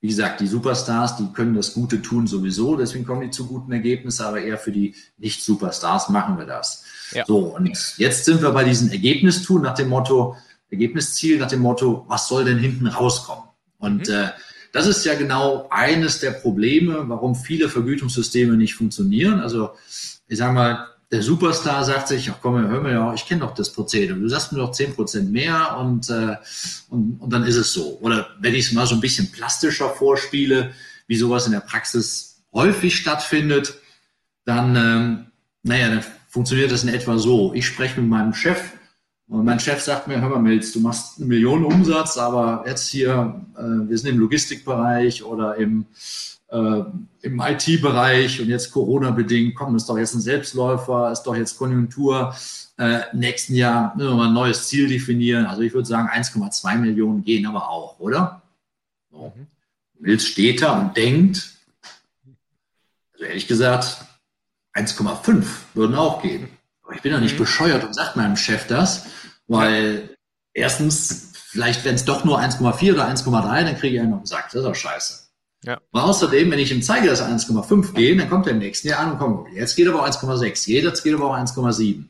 [0.00, 3.72] Wie gesagt, die Superstars, die können das Gute tun sowieso, deswegen kommen die zu guten
[3.72, 6.84] Ergebnissen, aber eher für die Nicht-Superstars machen wir das.
[7.12, 7.24] Ja.
[7.26, 10.36] So, und jetzt sind wir bei diesem Ergebnistun nach dem Motto,
[10.70, 13.44] Ergebnisziel nach dem Motto, was soll denn hinten rauskommen?
[13.78, 14.14] Und mhm.
[14.14, 14.28] äh,
[14.72, 19.40] das ist ja genau eines der Probleme, warum viele Vergütungssysteme nicht funktionieren.
[19.40, 19.70] Also
[20.26, 23.54] ich sage mal, der Superstar sagt sich, ach komm, hör mir ja, ich kenne doch
[23.54, 26.36] das Prozedere, du sagst mir doch zehn Prozent mehr und, äh,
[26.90, 27.98] und, und dann ist es so.
[28.00, 30.72] Oder wenn ich es mal so ein bisschen plastischer vorspiele,
[31.06, 33.74] wie sowas in der Praxis häufig stattfindet,
[34.44, 35.26] dann, ähm,
[35.62, 37.52] naja, dann funktioniert das in etwa so.
[37.54, 38.72] Ich spreche mit meinem Chef
[39.28, 42.88] und mein Chef sagt mir, hör mal Milz, du machst eine Million Umsatz, aber jetzt
[42.88, 45.86] hier, äh, wir sind im Logistikbereich oder im
[46.50, 46.82] äh,
[47.22, 52.34] im IT-Bereich und jetzt Corona-bedingt, komm, ist doch jetzt ein Selbstläufer, ist doch jetzt Konjunktur.
[52.78, 55.46] Äh, nächsten Jahr müssen wir mal ein neues Ziel definieren.
[55.46, 58.42] Also ich würde sagen, 1,2 Millionen gehen aber auch, oder?
[59.10, 59.32] So.
[59.36, 59.46] Mhm.
[60.00, 61.54] Mills steht da und denkt,
[63.12, 64.04] also ehrlich gesagt,
[64.78, 66.48] 1,5 würden auch gehen.
[66.82, 67.40] Aber ich bin doch nicht mhm.
[67.40, 69.06] bescheuert und sagt meinem Chef das,
[69.46, 70.16] weil
[70.54, 74.26] erstens, vielleicht wenn es doch nur 1,4 oder 1,3, dann kriege ich einen auf den
[74.26, 74.46] Sack.
[74.46, 75.28] Das ist doch scheiße.
[75.64, 75.80] Ja.
[75.90, 79.00] Und außerdem, wenn ich ihm zeige, dass 1,5 gehen, dann kommt er im nächsten Jahr
[79.00, 82.04] an und kommt, jetzt geht aber auch 1,6, jetzt geht aber auch 1,7.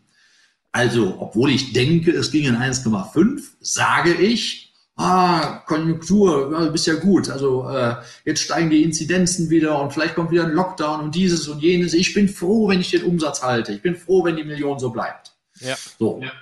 [0.71, 4.68] Also, obwohl ich denke, es ging in 1,5, sage ich,
[4.99, 7.31] ah, Konjunktur, ja, du bist ja gut.
[7.31, 11.49] Also äh, jetzt steigen die Inzidenzen wieder und vielleicht kommt wieder ein Lockdown und dieses
[11.49, 11.95] und jenes.
[11.95, 13.73] Ich bin froh, wenn ich den Umsatz halte.
[13.73, 15.33] Ich bin froh, wenn die Million so bleibt.
[15.61, 15.77] Ja.
[15.99, 16.21] So.
[16.23, 16.33] Ja.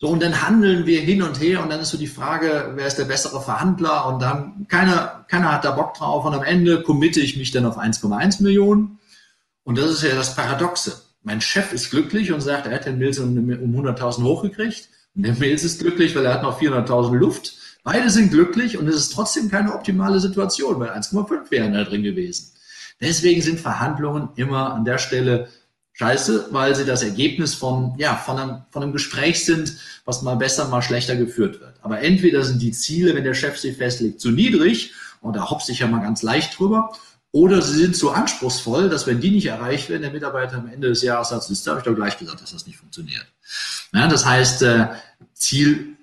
[0.00, 2.86] So, und dann handeln wir hin und her und dann ist so die Frage, wer
[2.86, 6.82] ist der bessere Verhandler und dann keiner, keiner hat da Bock drauf und am Ende
[6.82, 8.98] committe ich mich dann auf 1,1 Millionen.
[9.62, 11.00] Und das ist ja das Paradoxe.
[11.22, 14.90] Mein Chef ist glücklich und sagt, er hat den Mills um, um 100.000 hochgekriegt.
[15.14, 17.54] Und der Mills ist glücklich, weil er hat noch 400.000 Luft.
[17.84, 22.02] Beide sind glücklich und es ist trotzdem keine optimale Situation, weil 1,5 wären da drin
[22.02, 22.52] gewesen.
[23.00, 25.48] Deswegen sind Verhandlungen immer an der Stelle
[25.92, 30.36] scheiße, weil sie das Ergebnis von, ja, von einem, von einem Gespräch sind, was mal
[30.36, 31.74] besser, mal schlechter geführt wird.
[31.82, 35.66] Aber entweder sind die Ziele, wenn der Chef sie festlegt, zu niedrig und da hoppt
[35.66, 36.90] sich ja mal ganz leicht drüber,
[37.32, 40.88] oder sie sind so anspruchsvoll, dass wenn die nicht erreicht werden, der Mitarbeiter am Ende
[40.88, 43.26] des Jahres sagt, das habe ich doch gleich gesagt, dass das nicht funktioniert.
[43.92, 44.86] Ja, das heißt, äh,
[45.32, 45.93] Ziel,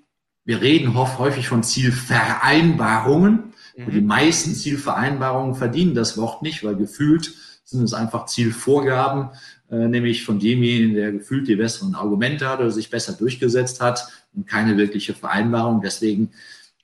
[0.51, 3.53] wir reden häufig von Zielvereinbarungen.
[3.77, 3.91] Mhm.
[3.91, 7.33] Die meisten Zielvereinbarungen verdienen das Wort nicht, weil gefühlt
[7.63, 9.29] sind es einfach Zielvorgaben,
[9.69, 14.09] äh, nämlich von demjenigen, der gefühlt die besseren Argumente hat oder sich besser durchgesetzt hat
[14.33, 15.79] und keine wirkliche Vereinbarung.
[15.81, 16.31] Deswegen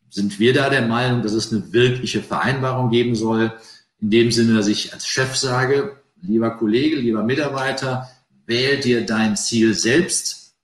[0.10, 3.52] sind wir da der Meinung, dass es eine wirkliche Vereinbarung geben soll.
[4.00, 8.10] In dem Sinne, dass ich als Chef sage, lieber Kollege, lieber Mitarbeiter,
[8.46, 10.56] wähl dir dein Ziel selbst,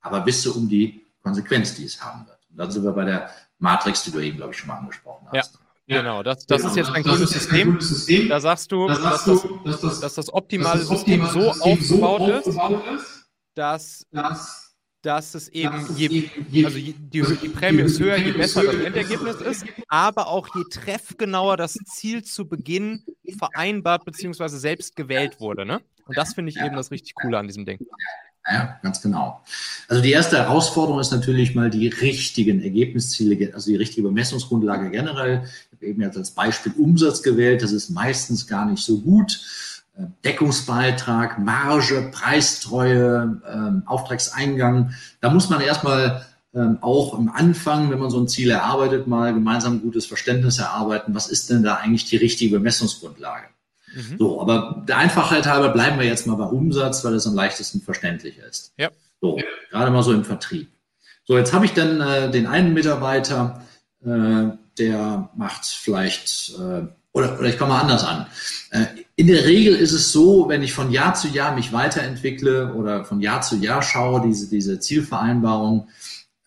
[0.00, 2.38] aber wisse um die Konsequenz, die es haben wird.
[2.50, 5.28] Und dann sind wir bei der Matrix, die du eben, glaube ich, schon mal angesprochen
[5.32, 5.54] hast.
[5.54, 5.60] Ja.
[5.86, 6.70] Genau, das, das genau.
[6.70, 7.68] ist jetzt ein, gutes System.
[7.68, 8.28] ein gutes System.
[8.28, 11.50] Da sagst du, da sagst dass, du das, dass, das, das optimale das System, so,
[11.50, 17.48] aufgebaut so aufgebaut ist, dass, dass, dass es eben, je, je, also je, die, die
[17.48, 22.46] Prämie ist höher, je besser das Endergebnis ist, aber auch je treffgenauer das Ziel zu
[22.46, 23.04] Beginn
[23.36, 24.46] vereinbart bzw.
[24.46, 25.66] selbst gewählt wurde.
[25.66, 25.80] Ne?
[26.06, 27.80] Und das finde ich eben das richtig Coole an diesem Ding.
[28.48, 29.42] Ja, ganz genau.
[29.88, 35.44] Also die erste Herausforderung ist natürlich mal die richtigen Ergebnisziele, also die richtige Bemessungsgrundlage generell.
[35.44, 39.40] Ich habe eben jetzt als Beispiel Umsatz gewählt, das ist meistens gar nicht so gut.
[39.96, 44.94] Äh, Deckungsbeitrag, Marge, Preistreue, ähm, Auftragseingang.
[45.20, 46.24] Da muss man erstmal
[46.54, 50.58] ähm, auch am Anfang, wenn man so ein Ziel erarbeitet, mal gemeinsam ein gutes Verständnis
[50.58, 51.14] erarbeiten.
[51.14, 53.44] Was ist denn da eigentlich die richtige Bemessungsgrundlage?
[53.94, 54.18] Mhm.
[54.18, 57.80] So, aber der Einfachheit halber bleiben wir jetzt mal bei Umsatz, weil es am leichtesten
[57.80, 58.72] verständlich ist.
[58.76, 58.90] Ja.
[59.20, 59.38] So,
[59.70, 60.68] gerade mal so im Vertrieb.
[61.24, 63.62] So, jetzt habe ich dann äh, den einen Mitarbeiter,
[64.04, 64.48] äh,
[64.78, 68.26] der macht vielleicht, äh, oder, oder ich komme mal anders an.
[68.70, 72.74] Äh, in der Regel ist es so, wenn ich von Jahr zu Jahr mich weiterentwickle
[72.74, 75.88] oder von Jahr zu Jahr schaue, diese, diese Zielvereinbarung,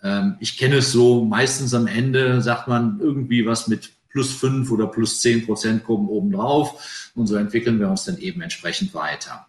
[0.01, 4.71] ähm, ich kenne es so, meistens am Ende sagt man irgendwie was mit plus fünf
[4.71, 9.47] oder plus zehn Prozent kommen obendrauf und so entwickeln wir uns dann eben entsprechend weiter.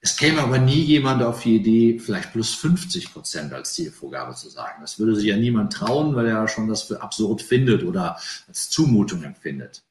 [0.00, 4.48] Es käme aber nie jemand auf die Idee, vielleicht plus 50 Prozent als Zielvorgabe zu
[4.48, 4.80] sagen.
[4.80, 8.16] Das würde sich ja niemand trauen, weil er schon das für absurd findet oder
[8.46, 9.82] als Zumutung empfindet.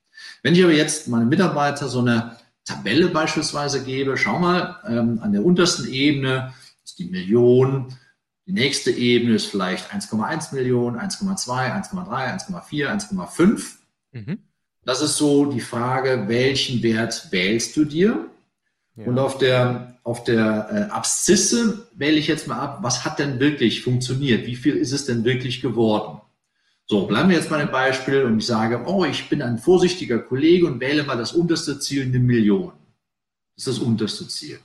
[0.41, 5.33] Wenn ich aber jetzt meinen Mitarbeiter so eine Tabelle beispielsweise gebe, schau mal, ähm, an
[5.33, 7.93] der untersten Ebene ist die Million,
[8.47, 13.77] die nächste Ebene ist vielleicht 1,1 Millionen, 1,2, 1,3, 1,4, 1,5.
[14.15, 14.39] Mhm.
[14.85, 18.29] Das ist so die Frage, welchen Wert wählst du dir?
[18.95, 19.05] Ja.
[19.05, 23.39] Und auf der, auf der äh, Abszisse wähle ich jetzt mal ab, was hat denn
[23.39, 24.45] wirklich funktioniert?
[24.45, 26.21] Wie viel ist es denn wirklich geworden?
[26.87, 30.19] So, bleiben wir jetzt bei dem Beispiel und ich sage, oh, ich bin ein vorsichtiger
[30.19, 32.71] Kollege und wähle mal das unterste Ziel, eine Million.
[33.55, 34.59] Das ist das unterste Ziel.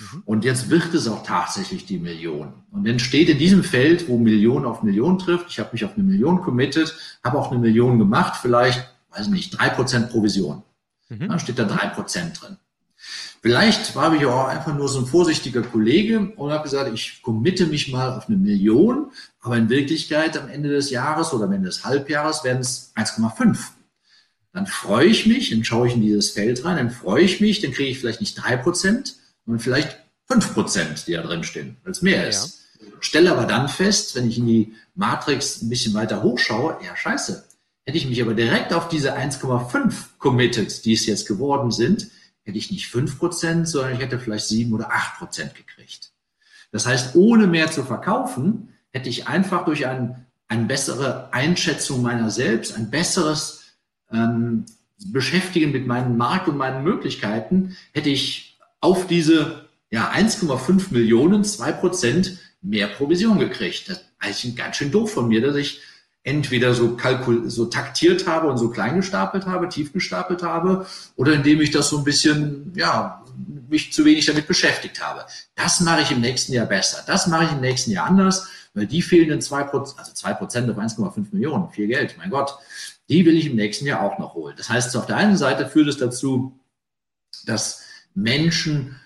[0.00, 0.22] Mhm.
[0.24, 2.54] Und jetzt wird es auch tatsächlich die Million.
[2.70, 5.94] Und dann steht in diesem Feld, wo Million auf Million trifft, ich habe mich auf
[5.94, 10.62] eine Million committed, habe auch eine Million gemacht, vielleicht, weiß nicht, drei Prozent Provision.
[11.08, 11.28] Mhm.
[11.28, 12.56] Dann steht da drei Prozent drin.
[13.42, 17.66] Vielleicht war ich auch einfach nur so ein vorsichtiger Kollege und habe gesagt, ich committe
[17.66, 21.66] mich mal auf eine Million, aber in Wirklichkeit am Ende des Jahres oder am Ende
[21.68, 23.56] des Halbjahres werden es 1,5.
[24.52, 27.60] Dann freue ich mich, dann schaue ich in dieses Feld rein, dann freue ich mich,
[27.60, 31.76] dann kriege ich vielleicht nicht drei Prozent, sondern vielleicht fünf Prozent, die da drin stehen,
[31.84, 32.28] weil es mehr ja.
[32.28, 32.64] ist.
[33.00, 37.44] Stelle aber dann fest, wenn ich in die Matrix ein bisschen weiter hochschaue, ja scheiße,
[37.86, 42.08] hätte ich mich aber direkt auf diese 1,5 committed, die es jetzt geworden sind,
[42.42, 46.10] hätte ich nicht fünf Prozent, sondern ich hätte vielleicht sieben oder acht Prozent gekriegt.
[46.72, 52.30] Das heißt, ohne mehr zu verkaufen, hätte ich einfach durch ein, eine bessere Einschätzung meiner
[52.30, 53.64] selbst, ein besseres
[54.12, 54.64] ähm,
[55.06, 61.72] Beschäftigen mit meinem Markt und meinen Möglichkeiten, hätte ich auf diese ja, 1,5 Millionen, zwei
[61.72, 63.88] Prozent mehr Provision gekriegt.
[63.88, 65.80] Das ist eigentlich ganz schön doof von mir, dass ich
[66.26, 70.84] entweder so kalkul so taktiert habe und so klein gestapelt habe, tief gestapelt habe,
[71.14, 73.24] oder indem ich das so ein bisschen, ja,
[73.68, 75.24] mich zu wenig damit beschäftigt habe.
[75.54, 77.04] Das mache ich im nächsten Jahr besser.
[77.06, 80.68] Das mache ich im nächsten Jahr anders, weil die fehlenden zwei Prozent, also zwei Prozent
[80.68, 82.58] auf 1,5 Millionen, viel Geld, mein Gott,
[83.08, 84.54] die will ich im nächsten Jahr auch noch holen.
[84.56, 86.58] Das heißt, auf der einen Seite führt es dazu,
[87.44, 87.84] dass
[88.14, 88.96] Menschen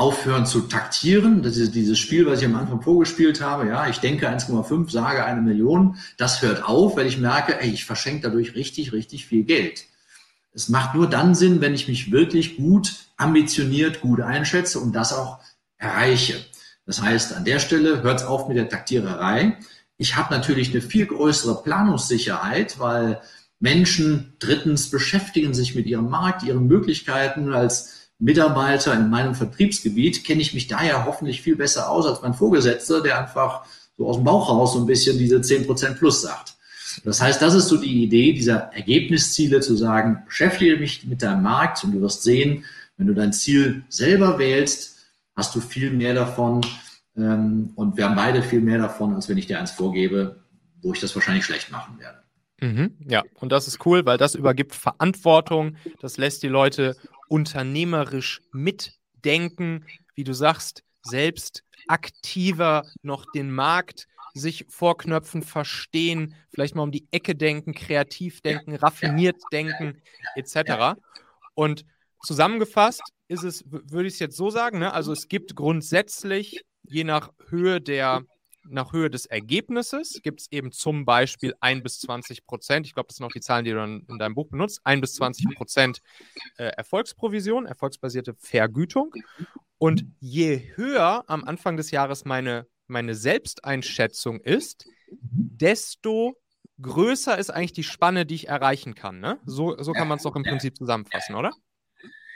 [0.00, 1.42] aufhören zu taktieren.
[1.42, 3.68] Das ist dieses Spiel, was ich am Anfang vorgespielt habe.
[3.68, 5.98] Ja, ich denke 1,5, sage eine Million.
[6.16, 9.84] Das hört auf, weil ich merke, ey, ich verschenke dadurch richtig, richtig viel Geld.
[10.54, 15.12] Es macht nur dann Sinn, wenn ich mich wirklich gut, ambitioniert, gut einschätze und das
[15.12, 15.38] auch
[15.76, 16.36] erreiche.
[16.86, 19.58] Das heißt, an der Stelle hört es auf mit der Taktiererei.
[19.98, 23.20] Ich habe natürlich eine viel größere Planungssicherheit, weil
[23.58, 30.42] Menschen drittens beschäftigen sich mit ihrem Markt, ihren Möglichkeiten als Mitarbeiter in meinem Vertriebsgebiet kenne
[30.42, 33.64] ich mich daher hoffentlich viel besser aus als mein Vorgesetzter, der einfach
[33.96, 36.54] so aus dem Bauch raus so ein bisschen diese 10% plus sagt.
[37.04, 41.42] Das heißt, das ist so die Idee dieser Ergebnisziele zu sagen, beschäftige mich mit deinem
[41.42, 42.64] Markt und du wirst sehen,
[42.96, 44.98] wenn du dein Ziel selber wählst,
[45.34, 46.60] hast du viel mehr davon
[47.16, 50.40] ähm, und wir haben beide viel mehr davon, als wenn ich dir eins vorgebe,
[50.82, 52.18] wo ich das wahrscheinlich schlecht machen werde.
[52.60, 56.96] Mhm, ja, und das ist cool, weil das übergibt Verantwortung, das lässt die Leute
[57.30, 66.82] unternehmerisch mitdenken, wie du sagst, selbst aktiver noch den Markt sich vorknöpfen, verstehen, vielleicht mal
[66.82, 70.02] um die Ecke denken, kreativ denken, raffiniert denken,
[70.34, 70.98] etc.
[71.54, 71.84] Und
[72.22, 74.92] zusammengefasst ist es, würde ich es jetzt so sagen, ne?
[74.92, 78.22] also es gibt grundsätzlich, je nach Höhe der
[78.68, 82.86] nach Höhe des Ergebnisses gibt es eben zum Beispiel 1 bis 20 Prozent.
[82.86, 84.80] Ich glaube, das sind auch die Zahlen, die du in, in deinem Buch benutzt.
[84.84, 86.00] 1 bis 20 Prozent
[86.56, 89.14] äh, Erfolgsprovision, erfolgsbasierte Vergütung.
[89.78, 96.36] Und je höher am Anfang des Jahres meine, meine Selbsteinschätzung ist, desto
[96.80, 99.20] größer ist eigentlich die Spanne, die ich erreichen kann.
[99.20, 99.38] Ne?
[99.44, 101.52] So, so kann man es doch im Prinzip zusammenfassen, oder?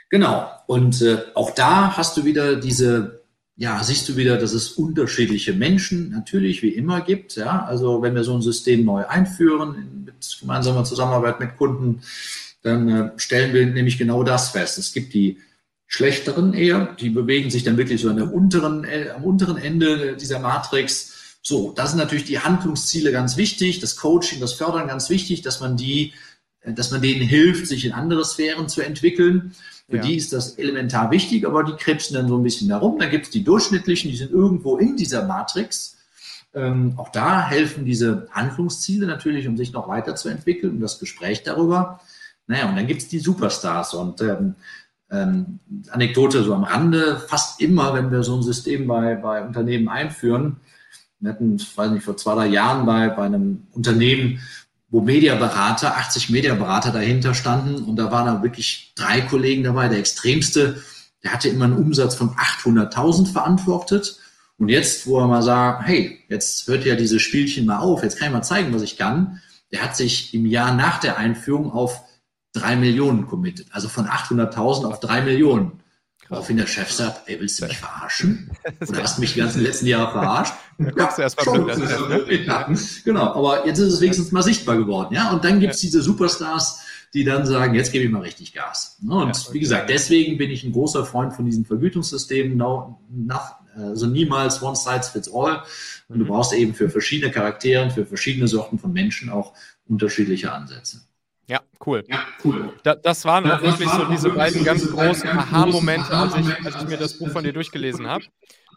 [0.09, 0.49] Genau.
[0.67, 3.24] Und äh, auch da hast du wieder diese
[3.57, 7.35] ja, siehst du wieder, dass es unterschiedliche Menschen natürlich wie immer gibt.
[7.35, 12.01] Ja, also wenn wir so ein System neu einführen mit gemeinsamer Zusammenarbeit mit Kunden,
[12.63, 14.77] dann äh, stellen wir nämlich genau das fest.
[14.77, 15.37] Es gibt die
[15.87, 20.17] schlechteren eher, die bewegen sich dann wirklich so an der unteren, äh, am unteren Ende
[20.17, 21.37] dieser Matrix.
[21.41, 25.61] So, da sind natürlich die Handlungsziele ganz wichtig, das Coaching, das Fördern ganz wichtig, dass
[25.61, 26.13] man die,
[26.73, 29.53] dass man denen hilft, sich in andere Sphären zu entwickeln.
[29.89, 30.01] Für ja.
[30.01, 32.97] die ist das elementar wichtig, aber die krebsen dann so ein bisschen darum.
[32.97, 35.97] Dann gibt es die durchschnittlichen, die sind irgendwo in dieser Matrix.
[36.53, 41.99] Ähm, auch da helfen diese Handlungsziele natürlich, um sich noch weiterzuentwickeln und das Gespräch darüber.
[42.47, 44.55] Naja, und dann gibt es die Superstars und ähm,
[45.11, 49.89] ähm, Anekdote so am Rande, fast immer, wenn wir so ein System bei, bei Unternehmen
[49.89, 50.57] einführen,
[51.19, 54.39] wir hatten, weiß nicht, vor zwei, drei Jahren bei, bei einem Unternehmen,
[54.95, 59.89] wo Mediaberater, 80 Mediaberater dahinter standen und da waren da wirklich drei Kollegen dabei.
[59.89, 60.81] Der extremste,
[61.21, 64.17] der hatte immer einen Umsatz von 800.000 verantwortet.
[64.57, 68.17] Und jetzt, wo er mal sagt, hey, jetzt hört ja dieses Spielchen mal auf, jetzt
[68.17, 69.41] kann ich mal zeigen, was ich kann,
[69.73, 71.99] der hat sich im Jahr nach der Einführung auf
[72.53, 73.67] drei Millionen committed.
[73.71, 75.83] Also von 800.000 auf drei Millionen.
[76.29, 78.49] Woraufhin der Chef sagt, ey, willst du mich verarschen?
[78.87, 80.53] Oder hast du mich die ganzen letzten Jahre verarscht?
[80.77, 82.43] Da ja, du erst mal blöd, ne?
[82.45, 82.67] ja,
[83.05, 85.15] genau, aber jetzt ist es wenigstens mal sichtbar geworden.
[85.15, 86.81] Ja, und dann gibt's diese Superstars,
[87.13, 88.97] die dann sagen, jetzt gebe ich mal richtig Gas.
[89.01, 89.15] Ne?
[89.15, 89.53] Und ja, okay.
[89.53, 92.61] wie gesagt, deswegen bin ich ein großer Freund von diesen Vergütungssystemen,
[93.77, 95.63] also niemals one size fits all.
[96.09, 96.27] Und du mhm.
[96.27, 99.53] brauchst eben für verschiedene Charaktere, für verschiedene Sorten von Menschen auch
[99.87, 101.01] unterschiedliche Ansätze.
[101.47, 102.03] Ja, cool.
[102.07, 102.73] Ja, cool.
[102.83, 106.87] Da, das waren auch wirklich so diese beiden ganz großen Aha-Momente, als ich, als ich
[106.87, 108.25] mir das Buch von dir durchgelesen habe,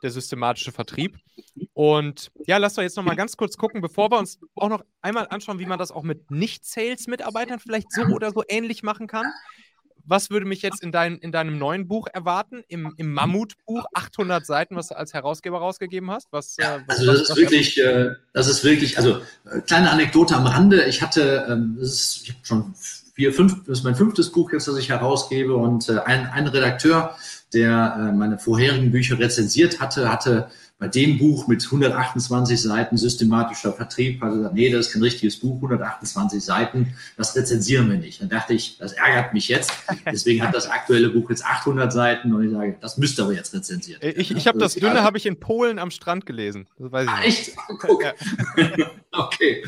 [0.03, 1.16] der systematische Vertrieb.
[1.73, 4.85] Und ja, lass doch jetzt noch mal ganz kurz gucken, bevor wir uns auch noch
[5.01, 9.27] einmal anschauen, wie man das auch mit Nicht-Sales-Mitarbeitern vielleicht so oder so ähnlich machen kann
[10.09, 14.44] was würde mich jetzt in, dein, in deinem neuen Buch erwarten, im, im Mammutbuch, 800
[14.44, 16.28] Seiten, was du als Herausgeber rausgegeben hast?
[16.30, 19.90] Was, ja, äh, also das was, ist wirklich, äh, das ist wirklich, also äh, kleine
[19.90, 20.84] Anekdote am Rande.
[20.84, 22.74] Ich hatte, ähm, das ist, ich habe schon
[23.14, 26.46] vier, fünf, das ist mein fünftes Buch jetzt, das ich herausgebe und äh, ein, ein
[26.46, 27.16] Redakteur,
[27.52, 30.48] der äh, meine vorherigen Bücher rezensiert hatte, hatte
[30.79, 35.03] bei dem Buch mit 128 Seiten systematischer Vertrieb hat er gesagt, nee, das ist kein
[35.03, 38.20] richtiges Buch, 128 Seiten, das rezensieren wir nicht.
[38.20, 39.72] Dann dachte ich, das ärgert mich jetzt.
[40.07, 43.53] Deswegen hat das aktuelle Buch jetzt 800 Seiten und ich sage, das müsste aber jetzt
[43.53, 44.20] rezensiert werden.
[44.20, 46.68] Ich, ich habe das dünne, habe ich in Polen am Strand gelesen.
[46.79, 47.57] Das weiß ich ah, echt?
[47.81, 48.05] Guck.
[48.05, 48.12] Ja.
[49.12, 49.64] okay.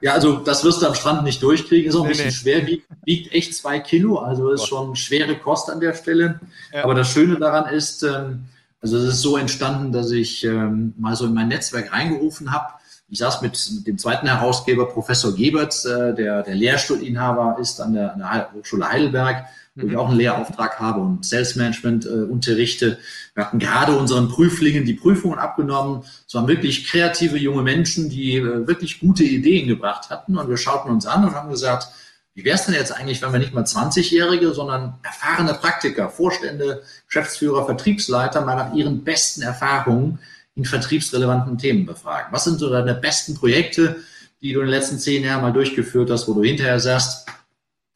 [0.00, 1.90] Ja, also das wirst du am Strand nicht durchkriegen.
[1.90, 2.32] Ist auch ein nee, bisschen nee.
[2.32, 6.40] schwer, wiegt, wiegt, echt zwei Kilo, also ist schon schwere Kost an der Stelle.
[6.72, 6.84] Ja.
[6.84, 8.46] Aber das Schöne daran ist, ähm,
[8.82, 12.74] also es ist so entstanden, dass ich ähm, mal so in mein Netzwerk reingerufen habe.
[13.08, 17.92] Ich saß mit, mit dem zweiten Herausgeber, Professor Gebert, äh, der der Lehrstuhlinhaber ist an
[17.92, 19.44] der, an der Hochschule Heidelberg,
[19.76, 19.98] wo ich mhm.
[19.98, 22.98] auch einen Lehrauftrag habe und Sales Management äh, unterrichte.
[23.34, 26.02] Wir hatten gerade unseren Prüflingen die Prüfungen abgenommen.
[26.26, 30.36] Es waren wirklich kreative junge Menschen, die äh, wirklich gute Ideen gebracht hatten.
[30.36, 31.88] Und wir schauten uns an und haben gesagt,
[32.34, 36.82] wie wäre es denn jetzt eigentlich, wenn wir nicht mal 20-Jährige, sondern erfahrene Praktiker, Vorstände,
[37.06, 40.18] Geschäftsführer, Vertriebsleiter mal nach ihren besten Erfahrungen
[40.54, 42.32] in vertriebsrelevanten Themen befragen?
[42.32, 43.96] Was sind so deine besten Projekte,
[44.40, 47.26] die du in den letzten zehn Jahren mal durchgeführt hast, wo du hinterher sagst,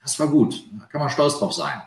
[0.03, 1.81] das war gut, da kann man stolz drauf sein.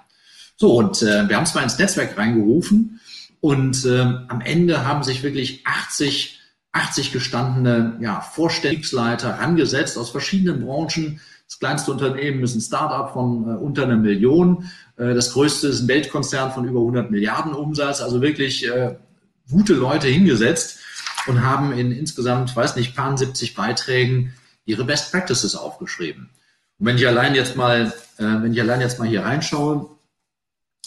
[0.57, 2.99] So, und äh, wir haben es mal ins Netzwerk reingerufen
[3.39, 6.39] und äh, am Ende haben sich wirklich 80,
[6.73, 13.43] 80 gestandene ja, Vorstellungsleiter rangesetzt aus verschiedenen Branchen, das kleinste Unternehmen ist ein Startup von
[13.43, 14.69] äh, unter einer Million.
[14.97, 18.01] Äh, das größte ist ein Weltkonzern von über 100 Milliarden Umsatz.
[18.01, 18.95] Also wirklich äh,
[19.49, 20.79] gute Leute hingesetzt
[21.25, 24.35] und haben in insgesamt, weiß nicht, paar 70 Beiträgen
[24.65, 26.29] ihre Best Practices aufgeschrieben.
[26.77, 29.89] Und wenn ich allein jetzt mal, äh, wenn ich allein jetzt mal hier reinschaue,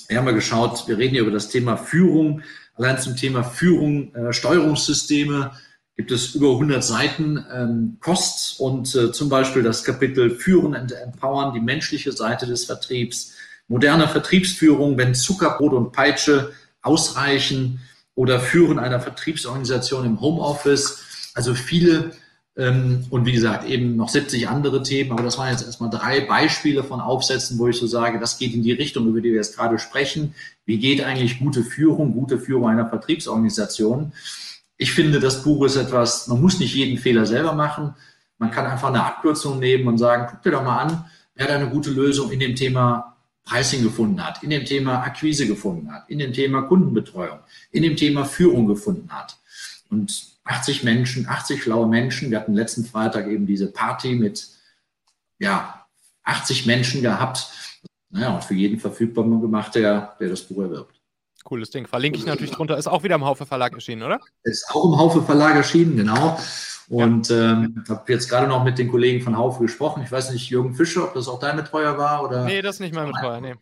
[0.06, 2.42] wir haben mal geschaut, wir reden hier über das Thema Führung,
[2.76, 5.50] allein zum Thema Führung, äh, Steuerungssysteme,
[5.96, 10.92] gibt es über 100 Seiten ähm, Kost und äh, zum Beispiel das Kapitel Führen und
[10.92, 13.34] Empowern, die menschliche Seite des Vertriebs,
[13.68, 17.80] moderne Vertriebsführung, wenn Zuckerbrot und Peitsche ausreichen
[18.14, 21.30] oder Führen einer Vertriebsorganisation im Homeoffice.
[21.34, 22.12] Also viele
[22.56, 26.20] ähm, und wie gesagt eben noch 70 andere Themen, aber das waren jetzt erstmal drei
[26.20, 29.36] Beispiele von Aufsätzen, wo ich so sage, das geht in die Richtung, über die wir
[29.36, 30.34] jetzt gerade sprechen.
[30.66, 34.12] Wie geht eigentlich gute Führung, gute Führung einer Vertriebsorganisation?
[34.82, 37.94] Ich finde, das Buch ist etwas, man muss nicht jeden Fehler selber machen.
[38.38, 41.04] Man kann einfach eine Abkürzung nehmen und sagen, guck dir doch mal an,
[41.36, 45.46] wer da eine gute Lösung in dem Thema Pricing gefunden hat, in dem Thema Akquise
[45.46, 47.38] gefunden hat, in dem Thema Kundenbetreuung,
[47.70, 49.38] in dem Thema Führung gefunden hat.
[49.88, 54.48] Und 80 Menschen, 80 schlaue Menschen, wir hatten letzten Freitag eben diese Party mit,
[55.38, 55.86] ja,
[56.24, 57.52] 80 Menschen gehabt.
[58.10, 61.01] Naja, und für jeden verfügbar gemacht, der, der das Buch erwirbt.
[61.44, 61.86] Cooles Ding.
[61.86, 62.76] Verlinke ich natürlich drunter.
[62.76, 64.20] Ist auch wieder im Haufe Verlag erschienen, oder?
[64.42, 66.38] Ist auch im Haufe Verlag erschienen, genau.
[66.88, 67.52] Und ja.
[67.52, 70.02] ähm, habe jetzt gerade noch mit den Kollegen von Haufe gesprochen.
[70.04, 72.44] Ich weiß nicht, Jürgen Fischer, ob das auch dein Betreuer war oder.
[72.44, 73.54] Nee, das ist nicht mein Betreuer, nee.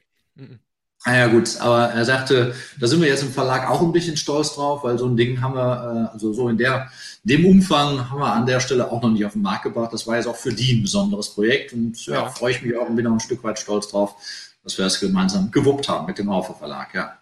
[1.06, 4.18] Naja, ah gut, aber er sagte, da sind wir jetzt im Verlag auch ein bisschen
[4.18, 6.90] stolz drauf, weil so ein Ding haben wir, äh, also so in der,
[7.24, 9.94] dem Umfang haben wir an der Stelle auch noch nicht auf den Markt gebracht.
[9.94, 12.76] Das war jetzt auch für die ein besonderes Projekt und ja, ja freue ich mich
[12.76, 14.14] auch und bin auch ein Stück weit stolz drauf,
[14.62, 17.16] dass wir es gemeinsam gewuppt haben mit dem Haufe Verlag, ja.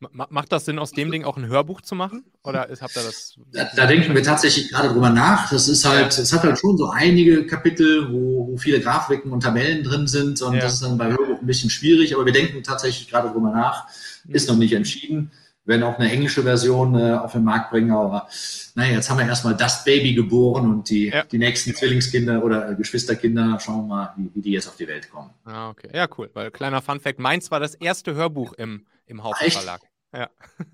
[0.00, 2.24] Macht das Sinn, aus dem Ding auch ein Hörbuch zu machen?
[2.42, 3.34] Oder habt ihr das?
[3.52, 5.50] Da, da denken wir tatsächlich gerade drüber nach.
[5.50, 9.42] Das ist halt, es hat halt schon so einige Kapitel, wo, wo viele Grafiken und
[9.42, 10.60] Tabellen drin sind und ja.
[10.60, 13.88] das ist dann bei Hörbuch ein bisschen schwierig, aber wir denken tatsächlich gerade drüber nach.
[14.24, 14.34] Mhm.
[14.34, 15.32] Ist noch nicht entschieden.
[15.66, 18.26] Wir werden auch eine englische Version äh, auf den Markt bringen, aber
[18.74, 21.24] naja, jetzt haben wir erstmal das Baby geboren und die, ja.
[21.24, 24.88] die nächsten Zwillingskinder oder äh, Geschwisterkinder, schauen wir mal, wie, wie die jetzt auf die
[24.88, 25.30] Welt kommen.
[25.44, 25.90] Ah, okay.
[25.92, 26.30] Ja, cool.
[26.32, 29.82] Weil kleiner Fun Fact, meins war das erste Hörbuch im, im Hauptverlag.
[30.12, 30.28] Ja.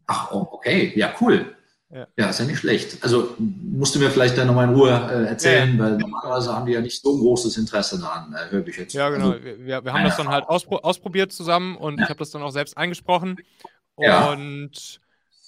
[0.06, 1.56] Ach, oh, okay, ja, cool.
[1.90, 2.06] Ja.
[2.16, 2.30] ja.
[2.30, 3.02] ist ja nicht schlecht.
[3.02, 5.84] Also musst du mir vielleicht dann nochmal in Ruhe äh, erzählen, ja.
[5.84, 8.92] weil normalerweise haben die ja nicht so ein großes Interesse daran, äh, höre jetzt.
[8.92, 9.32] Ja, genau.
[9.32, 12.04] Also, wir, wir haben das dann halt auspro ausprobiert zusammen und ja.
[12.04, 13.36] ich habe das dann auch selbst eingesprochen.
[13.94, 15.00] Und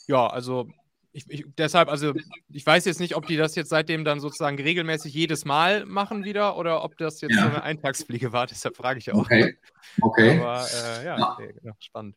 [0.06, 0.68] ja, also
[1.12, 2.14] Ich, ich, deshalb, also
[2.52, 6.24] ich weiß jetzt nicht, ob die das jetzt seitdem dann sozusagen regelmäßig jedes Mal machen
[6.24, 8.46] wieder oder ob das jetzt so eine Eintagsfliege war.
[8.50, 9.18] Deshalb frage ich auch.
[9.18, 9.58] Okay.
[10.00, 10.38] okay.
[10.38, 11.32] Aber äh, ja, ja.
[11.32, 12.16] Okay, genau, spannend.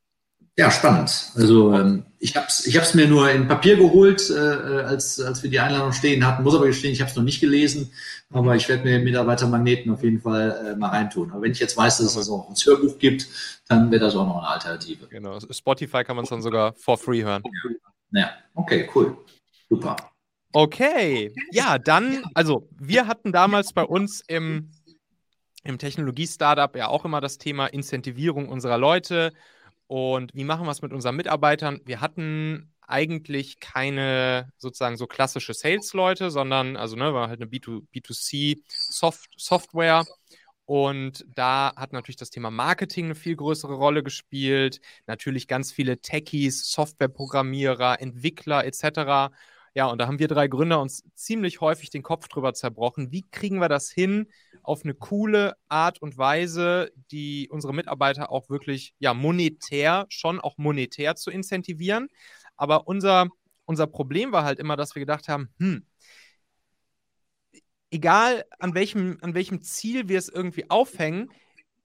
[0.61, 1.31] Ja, spannend.
[1.33, 5.41] Also ähm, ich habe es ich mir nur in Papier geholt, äh, äh, als, als
[5.41, 6.43] wir die Einladung stehen hatten.
[6.43, 7.91] Muss aber gestehen, ich habe es noch nicht gelesen,
[8.29, 11.31] aber ich werde mir Mitarbeitermagneten auf jeden Fall äh, mal reintun.
[11.31, 13.27] Aber wenn ich jetzt weiß, dass es das auch ein Hörbuch gibt,
[13.69, 15.07] dann wäre das auch noch eine Alternative.
[15.07, 17.41] Genau, Spotify kann man es dann sogar for free hören.
[18.11, 19.17] Ja, okay, cool.
[19.67, 19.95] Super.
[20.53, 24.69] Okay, ja, dann, also wir hatten damals bei uns im,
[25.63, 29.31] im Technologie-Startup ja auch immer das Thema Incentivierung unserer Leute
[29.91, 31.81] und wie machen wir es mit unseren Mitarbeitern?
[31.83, 37.81] Wir hatten eigentlich keine sozusagen so klassische Sales-Leute, sondern also ne, war halt eine B2,
[37.93, 40.05] B2C Soft Software.
[40.63, 44.79] Und da hat natürlich das Thema Marketing eine viel größere Rolle gespielt.
[45.07, 49.33] Natürlich ganz viele Techies, Softwareprogrammierer, Entwickler etc.
[49.73, 53.11] Ja, und da haben wir drei Gründer uns ziemlich häufig den Kopf drüber zerbrochen.
[53.11, 54.29] Wie kriegen wir das hin,
[54.63, 60.57] auf eine coole Art und Weise, die unsere Mitarbeiter auch wirklich ja monetär, schon auch
[60.57, 62.07] monetär zu incentivieren.
[62.55, 63.27] Aber unser,
[63.65, 65.85] unser Problem war halt immer, dass wir gedacht haben, hm,
[67.91, 71.31] egal an welchem, an welchem Ziel wir es irgendwie aufhängen,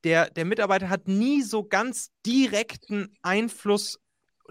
[0.04, 3.98] der, der Mitarbeiter hat nie so ganz direkten Einfluss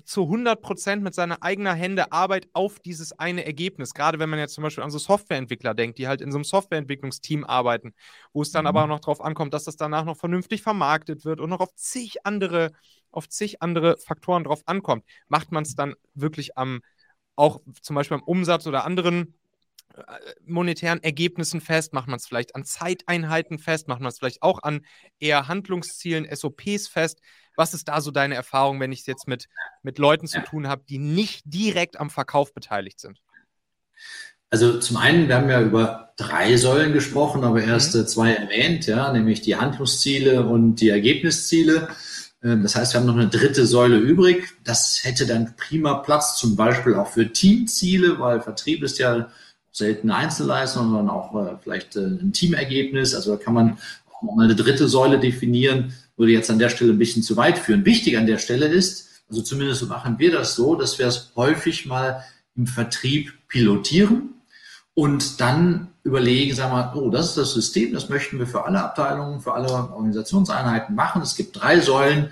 [0.03, 3.93] zu 100 Prozent mit seiner eigenen Hände Arbeit auf dieses eine Ergebnis.
[3.93, 6.43] Gerade wenn man jetzt zum Beispiel an so Softwareentwickler denkt, die halt in so einem
[6.43, 7.93] Softwareentwicklungsteam arbeiten,
[8.33, 8.67] wo es dann mhm.
[8.67, 12.25] aber noch darauf ankommt, dass das danach noch vernünftig vermarktet wird und noch auf zig
[12.25, 12.71] andere,
[13.11, 15.05] auf zig andere Faktoren drauf ankommt.
[15.27, 16.81] Macht man es dann wirklich am,
[17.35, 19.33] auch zum Beispiel am Umsatz oder anderen
[20.45, 21.93] monetären Ergebnissen fest?
[21.93, 23.87] Macht man es vielleicht an Zeiteinheiten fest?
[23.87, 24.85] Macht man es vielleicht auch an
[25.19, 27.19] eher Handlungszielen, SOPs fest?
[27.55, 29.47] Was ist da so deine Erfahrung, wenn ich es jetzt mit,
[29.81, 33.21] mit Leuten zu tun habe, die nicht direkt am Verkauf beteiligt sind?
[34.49, 38.07] Also zum einen, wir haben ja über drei Säulen gesprochen, aber erst mhm.
[38.07, 41.89] zwei erwähnt, ja, nämlich die Handlungsziele und die Ergebnisziele.
[42.43, 44.53] Ähm, das heißt, wir haben noch eine dritte Säule übrig.
[44.63, 49.29] Das hätte dann prima Platz, zum Beispiel auch für Teamziele, weil Vertrieb ist ja
[49.75, 53.13] selten Einzelleistung, sondern auch äh, vielleicht äh, ein Teamergebnis.
[53.13, 53.77] Also da kann man
[54.11, 57.57] auch mal eine dritte Säule definieren würde jetzt an der Stelle ein bisschen zu weit
[57.57, 57.85] führen.
[57.85, 61.85] Wichtig an der Stelle ist, also zumindest machen wir das so, dass wir es häufig
[61.85, 62.23] mal
[62.55, 64.35] im Vertrieb pilotieren
[64.93, 68.81] und dann überlegen, sagen wir, oh, das ist das System, das möchten wir für alle
[68.81, 71.21] Abteilungen, für alle Organisationseinheiten machen.
[71.21, 72.29] Es gibt drei Säulen,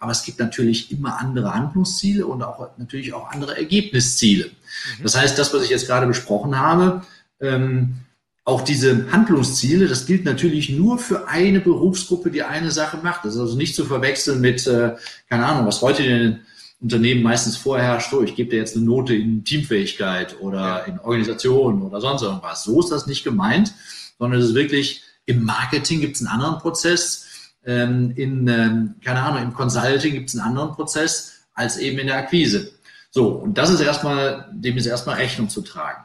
[0.00, 4.46] aber es gibt natürlich immer andere Handlungsziele und auch natürlich auch andere Ergebnisziele.
[4.46, 5.02] Mhm.
[5.02, 7.02] Das heißt, das, was ich jetzt gerade besprochen habe,
[7.40, 7.96] ähm,
[8.44, 13.24] auch diese Handlungsziele, das gilt natürlich nur für eine Berufsgruppe, die eine Sache macht.
[13.24, 14.96] Das ist also nicht zu verwechseln mit, äh,
[15.28, 16.40] keine Ahnung, was heute in den
[16.80, 21.82] Unternehmen meistens vorherrscht, so, ich gebe dir jetzt eine Note in Teamfähigkeit oder in Organisation
[21.82, 22.64] oder sonst irgendwas.
[22.64, 23.74] So ist das nicht gemeint,
[24.18, 27.26] sondern es ist wirklich, im Marketing gibt es einen anderen Prozess,
[27.64, 32.06] ähm, in, ähm, keine Ahnung, im Consulting gibt es einen anderen Prozess als eben in
[32.06, 32.72] der Akquise.
[33.10, 36.04] So, und das ist erstmal, dem ist erstmal Rechnung zu tragen.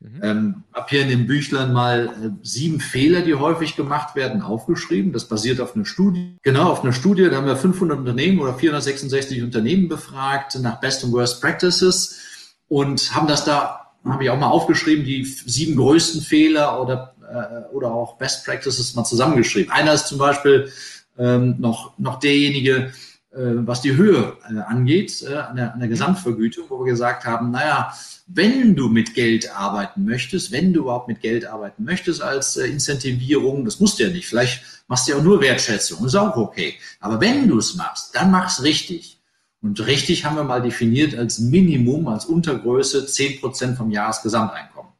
[0.00, 0.20] Mhm.
[0.22, 5.12] Ähm, habe hier in dem Büchlein mal äh, sieben Fehler, die häufig gemacht werden, aufgeschrieben.
[5.12, 6.36] Das basiert auf einer Studie.
[6.42, 11.04] Genau, auf einer Studie, da haben wir 500 Unternehmen oder 466 Unternehmen befragt nach Best
[11.04, 16.20] und Worst Practices und haben das da, habe ich auch mal aufgeschrieben, die sieben größten
[16.20, 19.72] Fehler oder, äh, oder auch Best Practices mal zusammengeschrieben.
[19.72, 20.70] Einer ist zum Beispiel
[21.18, 22.92] ähm, noch, noch derjenige,
[23.32, 27.24] äh, was die Höhe äh, angeht, äh, an der, an der Gesamtvergütung, wo wir gesagt
[27.24, 27.92] haben, naja,
[28.26, 32.66] wenn du mit Geld arbeiten möchtest, wenn du überhaupt mit Geld arbeiten möchtest als äh,
[32.66, 36.36] Incentivierung, das musst du ja nicht, vielleicht machst du ja auch nur Wertschätzung, ist auch
[36.36, 36.74] okay.
[37.00, 39.18] Aber wenn du es machst, dann mach's richtig.
[39.60, 44.92] Und richtig haben wir mal definiert als Minimum, als Untergröße zehn Prozent vom Jahresgesamteinkommen.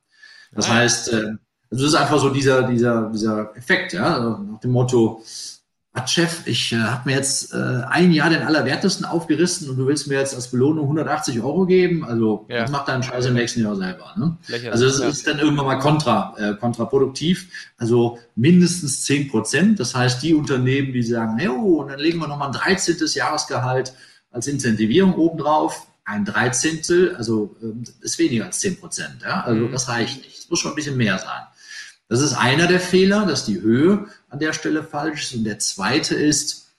[0.52, 0.74] Das ja.
[0.74, 1.32] heißt, äh,
[1.72, 5.22] also das ist einfach so dieser, dieser, dieser Effekt, ja, also nach dem Motto,
[6.06, 10.08] Chef, ich äh, habe mir jetzt äh, ein Jahr den Allerwertesten aufgerissen und du willst
[10.08, 12.04] mir jetzt als Belohnung 180 Euro geben.
[12.04, 12.64] Also ja.
[12.70, 14.12] mach deinen Scheiß im nächsten Jahr selber.
[14.16, 14.36] Ne?
[14.70, 15.08] Also das ja.
[15.08, 17.48] ist dann irgendwann mal kontra, äh, kontraproduktiv.
[17.76, 19.80] Also mindestens 10 Prozent.
[19.80, 22.96] Das heißt, die Unternehmen, die sagen, hey, oh, und dann legen wir nochmal ein 13.
[23.14, 23.92] Jahresgehalt
[24.30, 25.86] als Incentivierung obendrauf.
[26.04, 29.22] Ein Dreizehntel, also äh, ist weniger als 10 Prozent.
[29.22, 29.42] Ja?
[29.42, 29.72] Also mhm.
[29.72, 30.38] das reicht nicht.
[30.38, 31.42] Es muss schon ein bisschen mehr sein.
[32.12, 35.34] Das ist einer der Fehler, dass die Höhe an der Stelle falsch ist.
[35.34, 36.74] Und der zweite ist,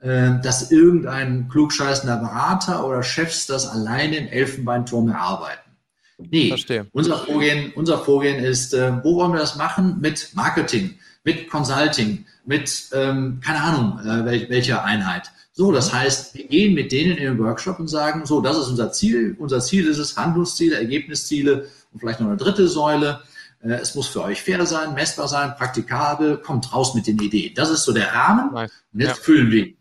[0.00, 5.70] äh, dass irgendein klugscheißender Berater oder Chefs das alleine im Elfenbeinturm erarbeiten.
[6.18, 6.86] Nee, Verstehe.
[6.92, 10.02] unser Vorgehen, unser Vorgehen ist, äh, wo wollen wir das machen?
[10.02, 15.30] Mit Marketing, mit Consulting, mit, ähm, keine Ahnung, äh, welcher Einheit.
[15.52, 18.68] So, das heißt, wir gehen mit denen in den Workshop und sagen, so, das ist
[18.68, 19.34] unser Ziel.
[19.38, 23.22] Unser Ziel ist es, Handlungsziele, Ergebnisziele und vielleicht noch eine dritte Säule.
[23.64, 27.54] Äh, es muss für euch fair sein, messbar sein, praktikabel, kommt raus mit den Ideen.
[27.54, 28.52] Das ist so der Rahmen.
[28.52, 28.72] Nice.
[28.92, 29.22] Und jetzt ja.
[29.22, 29.76] füllen wir ihn.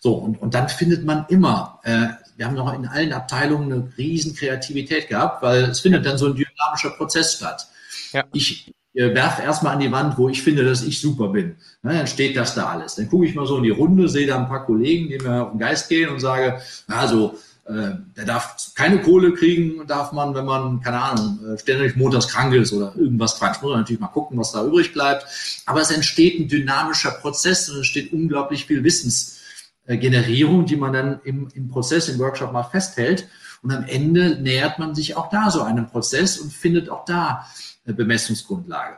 [0.00, 3.92] So, und, und dann findet man immer, äh, wir haben noch in allen Abteilungen eine
[3.96, 7.66] riesen Kreativität gehabt, weil es findet dann so ein dynamischer Prozess statt.
[8.12, 8.24] Ja.
[8.32, 11.56] Ich äh, werfe erstmal an die Wand, wo ich finde, dass ich super bin.
[11.82, 12.94] Na, dann steht das da alles.
[12.94, 15.42] Dann gucke ich mal so in die Runde, sehe da ein paar Kollegen, die mir
[15.42, 17.36] auf den Geist gehen und sage, also
[17.68, 22.28] äh, der darf keine Kohle kriegen, darf man, wenn man, keine Ahnung, äh, ständig montags
[22.28, 23.60] krank ist oder irgendwas Quatsch.
[23.60, 25.26] Muss man natürlich mal gucken, was da übrig bleibt.
[25.66, 31.20] Aber es entsteht ein dynamischer Prozess und es entsteht unglaublich viel Wissensgenerierung, die man dann
[31.24, 33.28] im, im Prozess, im Workshop mal festhält.
[33.62, 37.46] Und am Ende nähert man sich auch da so einem Prozess und findet auch da
[37.84, 38.96] eine Bemessungsgrundlage.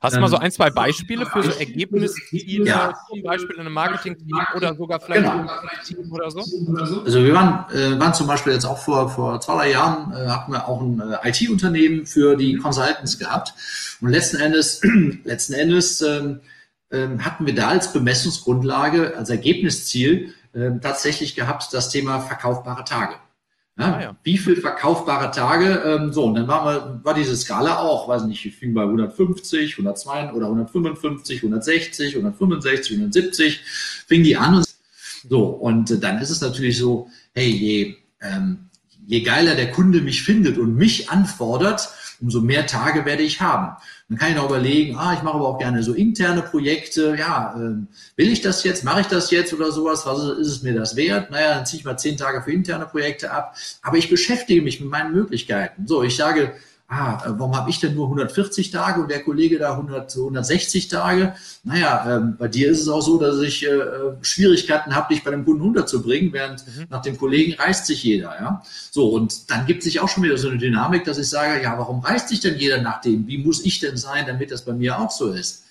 [0.00, 2.94] Hast du mal so ähm, ein, zwei Beispiele für so Ergebnisziele, ja.
[3.08, 5.42] zum Beispiel in einem Marketing-Team oder sogar vielleicht genau.
[5.42, 6.40] in einem Team oder so?
[7.02, 10.28] Also wir waren, äh, waren zum Beispiel jetzt auch vor, vor zwei, drei Jahren, äh,
[10.28, 13.54] hatten wir auch ein äh, IT-Unternehmen für die Consultants gehabt.
[14.00, 14.80] Und letzten Endes,
[15.24, 16.40] letzten Endes ähm,
[16.90, 23.16] ähm, hatten wir da als Bemessungsgrundlage, als Ergebnisziel äh, tatsächlich gehabt das Thema verkaufbare Tage.
[23.78, 24.16] Ja, ah, ja.
[24.22, 25.82] Wie viel verkaufbare Tage?
[25.84, 28.82] Ähm, so, und dann war, mal, war diese Skala auch, weiß nicht, ich fing bei
[28.82, 33.60] 150, 102 oder 155, 160, 165, 170,
[34.06, 34.56] fing die an.
[34.56, 34.66] Und
[35.28, 38.70] so, und äh, dann ist es natürlich so, hey, je, ähm,
[39.06, 43.76] je geiler der Kunde mich findet und mich anfordert, umso mehr Tage werde ich haben.
[44.08, 47.16] Dann kann ich noch überlegen, ah, ich mache aber auch gerne so interne Projekte.
[47.18, 47.86] Ja, äh,
[48.16, 48.84] will ich das jetzt?
[48.84, 50.06] Mache ich das jetzt oder sowas?
[50.06, 51.32] Was ist, ist es mir das wert?
[51.32, 53.56] Naja, dann ziehe ich mal zehn Tage für interne Projekte ab.
[53.82, 55.88] Aber ich beschäftige mich mit meinen Möglichkeiten.
[55.88, 56.52] So, ich sage,
[56.88, 60.88] ah, äh, warum habe ich denn nur 140 Tage und der Kollege da 100, 160
[60.88, 61.34] Tage?
[61.64, 63.70] Naja, ähm, bei dir ist es auch so, dass ich äh,
[64.22, 66.86] Schwierigkeiten habe, dich bei dem Kunden unterzubringen, während mhm.
[66.90, 68.34] nach dem Kollegen reißt sich jeder.
[68.40, 68.62] Ja?
[68.90, 71.76] So, und dann gibt sich auch schon wieder so eine Dynamik, dass ich sage, ja,
[71.78, 73.26] warum reißt sich denn jeder nach dem?
[73.26, 75.64] Wie muss ich denn sein, damit das bei mir auch so ist?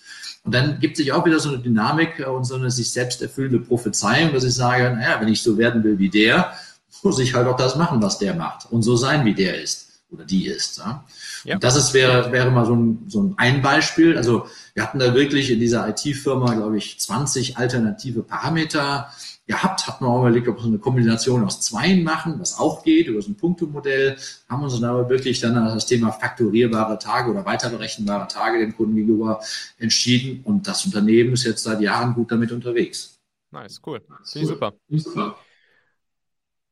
[0.44, 3.60] Und dann gibt sich auch wieder so eine Dynamik und so eine sich selbst erfüllende
[3.60, 6.54] Prophezeiung, dass ich sage, naja, wenn ich so werden will wie der,
[7.02, 9.85] muss ich halt auch das machen, was der macht und so sein, wie der ist
[10.16, 10.80] oder die ist.
[10.80, 11.06] Ja?
[11.44, 11.56] ja.
[11.56, 14.18] Und das ist, wäre, wäre mal so ein, so ein Beispiel.
[14.18, 19.10] Also wir hatten da wirklich in dieser IT-Firma, glaube ich, 20 alternative Parameter
[19.48, 22.84] gehabt, hatten wir auch überlegt, ob wir so eine Kombination aus zweien machen, was auch
[22.84, 24.18] geht, über so ein Punktemodell,
[24.50, 28.96] haben uns dann aber wirklich dann das Thema fakturierbare Tage oder weiterberechenbare Tage dem Kunden
[28.96, 29.42] gegenüber
[29.78, 33.20] entschieden und das Unternehmen ist jetzt seit Jahren gut damit unterwegs.
[33.52, 34.02] Nice, cool.
[34.24, 34.74] Finde ich super.
[34.90, 35.38] super.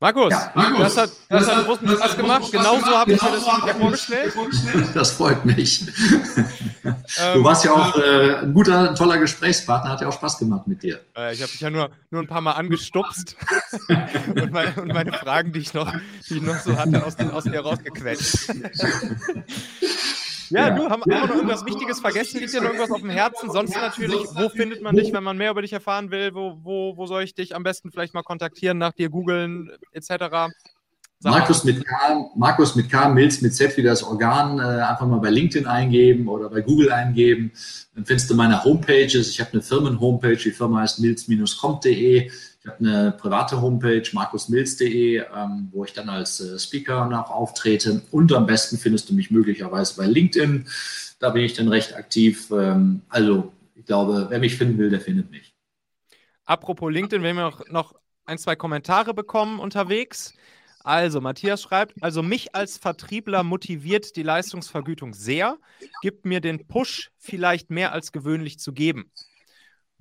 [0.04, 2.52] Markus, ja, Markus, das hat, das, das hat großen Spaß, Spaß gemacht.
[2.52, 4.34] Genauso habe ich mir das wieder vorgestellt.
[4.94, 5.86] Das freut mich.
[6.84, 10.68] du warst ja auch äh, ein guter, ein toller Gesprächspartner, hat ja auch Spaß gemacht
[10.68, 11.00] mit dir.
[11.16, 13.38] Äh, ich habe dich ja nur, nur ein paar Mal angestupst
[14.36, 15.90] und, meine, und, meine, Fragen, die ich noch,
[16.28, 18.50] die ich noch so hatte, aus, den, aus dir rausgequetscht.
[20.54, 22.40] Ja, ja, du, haben, wir noch irgendwas Wichtiges vergessen?
[22.40, 23.50] Liegt dir noch irgendwas auf dem Herzen?
[23.50, 26.36] Sonst natürlich, wo findet man dich, wenn man mehr über dich erfahren will?
[26.36, 30.54] Wo, wo, wo soll ich dich am besten vielleicht mal kontaktieren, nach dir googeln, etc.?
[31.24, 35.20] Markus mit K, Markus mit K, Mills mit Z wie das Organ, äh, einfach mal
[35.20, 37.52] bei LinkedIn eingeben oder bei Google eingeben.
[37.96, 39.30] Dann findest du meine Homepages.
[39.30, 42.30] Ich habe eine Firmen-Homepage, die Firma heißt mills-comp.de.
[42.64, 48.02] Ich habe eine private Homepage, markusmills.de, ähm, wo ich dann als äh, Speaker noch auftrete.
[48.10, 50.66] Und am besten findest du mich möglicherweise bei LinkedIn.
[51.20, 52.50] Da bin ich dann recht aktiv.
[52.52, 55.54] Ähm, also ich glaube, wer mich finden will, der findet mich.
[56.46, 60.34] Apropos LinkedIn, wir haben noch, noch ein, zwei Kommentare bekommen unterwegs.
[60.86, 65.58] Also, Matthias schreibt, also mich als Vertriebler motiviert die Leistungsvergütung sehr,
[66.02, 69.12] gibt mir den Push vielleicht mehr als gewöhnlich zu geben.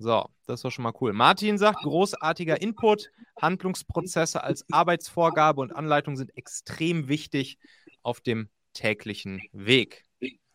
[0.03, 1.13] So, das war schon mal cool.
[1.13, 3.09] Martin sagt, großartiger Input.
[3.41, 7.57] Handlungsprozesse als Arbeitsvorgabe und Anleitung sind extrem wichtig
[8.01, 10.03] auf dem täglichen Weg.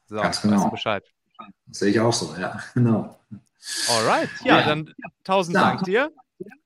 [0.07, 0.57] So, Ganz genau.
[0.57, 1.05] weißt du Bescheid.
[1.67, 3.19] Das sehe ich auch so, ja, genau.
[3.89, 4.67] Alright, ja, ja.
[4.67, 4.95] dann
[5.25, 5.63] tausend ja.
[5.63, 6.13] Dank dir.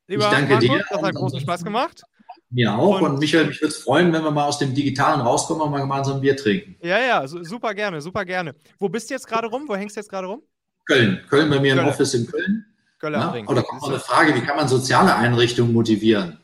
[0.08, 0.84] Lieber ich danke Marco, dir.
[0.90, 2.02] Das hat großen Spaß gemacht.
[2.50, 3.00] Mir auch.
[3.00, 5.70] Und, und Michael, mich würde es freuen, wenn wir mal aus dem Digitalen rauskommen und
[5.70, 6.76] mal gemeinsam ein Bier trinken.
[6.82, 8.56] Ja, ja, super gerne, super gerne.
[8.78, 9.68] Wo bist du jetzt gerade rum?
[9.68, 10.42] Wo hängst du jetzt gerade rum?
[10.84, 11.24] Köln.
[11.28, 11.86] Köln bei mir Köln.
[11.86, 12.66] im Office in Köln.
[13.02, 13.34] Köln ja?
[13.48, 16.38] Oder kommt noch eine Frage, wie kann man soziale Einrichtungen motivieren?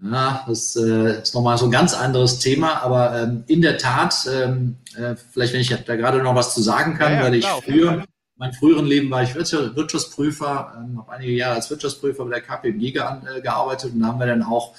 [0.00, 4.28] Ja, das äh, ist nochmal so ein ganz anderes Thema, aber ähm, in der Tat,
[4.32, 7.34] ähm, äh, vielleicht wenn ich da gerade noch was zu sagen kann, ja, ja, weil
[7.34, 8.04] ich klar, früher,
[8.36, 12.92] mein früheren Leben war ich Wirtschaftsprüfer, ähm, habe einige Jahre als Wirtschaftsprüfer bei der KPMG
[12.92, 14.74] ge äh, gearbeitet und da haben wir dann auch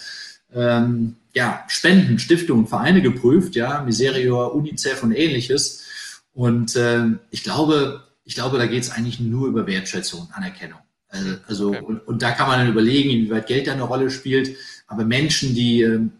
[0.53, 5.83] ähm, ja, Spenden, Stiftungen, Vereine geprüft, ja, Miserior, UNICEF und ähnliches.
[6.33, 10.79] Und äh, ich glaube, ich glaube, da geht es eigentlich nur über Wertschätzung, Anerkennung.
[11.09, 11.81] Also, also okay.
[11.81, 14.55] und, und, da kann man dann überlegen, inwieweit Geld da eine Rolle spielt.
[14.87, 16.11] Aber Menschen, die, ähm,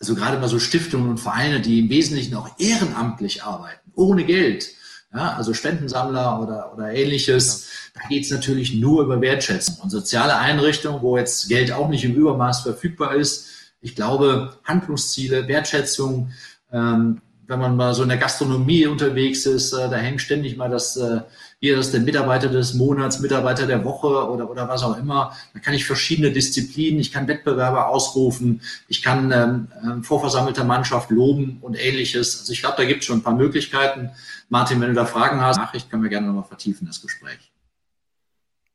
[0.00, 4.70] also gerade mal so Stiftungen und Vereine, die im Wesentlichen auch ehrenamtlich arbeiten, ohne Geld,
[5.14, 8.00] ja, also Spendensammler oder, oder ähnliches, ja.
[8.00, 9.76] da geht es natürlich nur über Wertschätzung.
[9.82, 13.48] Und soziale Einrichtungen, wo jetzt Geld auch nicht im Übermaß verfügbar ist,
[13.82, 16.32] ich glaube, Handlungsziele, Wertschätzung,
[16.72, 20.70] ähm, wenn man mal so in der Gastronomie unterwegs ist, äh, da hängt ständig mal
[20.70, 21.20] das, äh,
[21.62, 25.36] hier ist der Mitarbeiter des Monats, Mitarbeiter der Woche oder, oder was auch immer.
[25.54, 31.10] Da kann ich verschiedene Disziplinen, ich kann Wettbewerbe ausrufen, ich kann ähm, ähm vorversammelte Mannschaft
[31.10, 32.40] loben und ähnliches.
[32.40, 34.10] Also ich glaube, da gibt es schon ein paar Möglichkeiten.
[34.48, 37.52] Martin, wenn du da Fragen hast, Nachricht können wir gerne nochmal vertiefen, das Gespräch.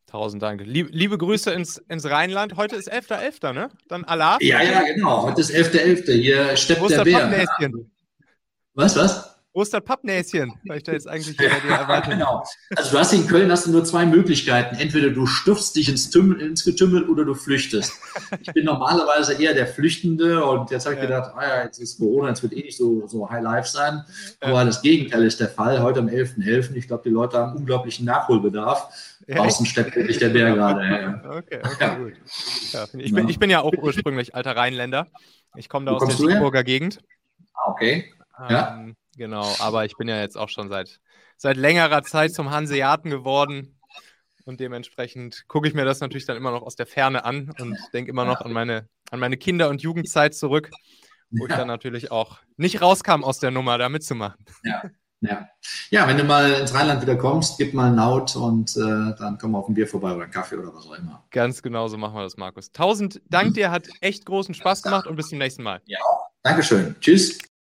[0.06, 0.62] Tausend Dank.
[0.64, 2.56] Liebe, liebe Grüße ins, ins Rheinland.
[2.56, 3.70] Heute ist 11.11., .11., ne?
[3.90, 4.38] Dann Allah.
[4.40, 5.24] Ja, ja, genau.
[5.24, 6.06] Heute ist 11.11.
[6.06, 6.14] .11.
[6.14, 7.46] Hier steppt der Bär.
[8.76, 9.27] Was, was?
[9.58, 11.48] Osterpappnäschen, weil ich da jetzt eigentlich ja,
[11.80, 12.12] erwarte.
[12.12, 12.44] Genau.
[12.76, 14.76] Also du hast in Köln hast du nur zwei Möglichkeiten.
[14.76, 17.92] Entweder du stürzt dich ins, Tümmel, ins Getümmel oder du flüchtest.
[18.40, 21.08] Ich bin normalerweise eher der Flüchtende und jetzt habe ich ja.
[21.08, 24.04] gedacht, ah ja, jetzt ist Corona, jetzt wird eh nicht so, so High Life sein.
[24.42, 24.66] Aber ja.
[24.66, 25.82] das Gegenteil ist der Fall.
[25.82, 26.44] Heute am 11.11.
[26.44, 26.76] .11.
[26.76, 28.90] Ich glaube, die Leute haben unglaublichen Nachholbedarf.
[29.28, 31.22] Draußen steppt wirklich der Bär gerade.
[31.26, 32.14] Okay, okay, gut.
[33.02, 35.08] ich, bin, ich bin ja auch ursprünglich alter Rheinländer.
[35.56, 37.00] Ich komme da Wo aus der Siegburger Gegend.
[37.54, 38.14] Ah, okay.
[38.50, 38.78] Ja.
[38.80, 41.00] Ähm, genau, aber ich bin ja jetzt auch schon seit,
[41.38, 43.80] seit längerer Zeit zum Hanseaten geworden.
[44.46, 47.78] Und dementsprechend gucke ich mir das natürlich dann immer noch aus der Ferne an und
[47.92, 50.72] denke immer noch an meine, an meine Kinder- und Jugendzeit zurück,
[51.32, 54.46] wo ich dann natürlich auch nicht rauskam aus der Nummer, da mitzumachen.
[54.64, 54.84] Ja.
[55.22, 55.50] Ja.
[55.90, 59.40] ja, wenn du mal ins Rheinland wieder kommst, gib mal ein Laut und äh, dann
[59.40, 61.26] kommen wir auf ein Bier vorbei oder einen Kaffee oder was auch immer.
[61.32, 62.72] Ganz genau so machen wir das, Markus.
[62.72, 65.82] Tausend Dank dir, hat echt großen Spaß gemacht und bis zum nächsten Mal.
[65.86, 65.98] Ja,
[66.44, 66.96] Dankeschön.
[67.02, 67.40] Tschüss.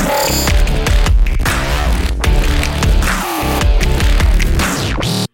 [0.00, 0.99] Música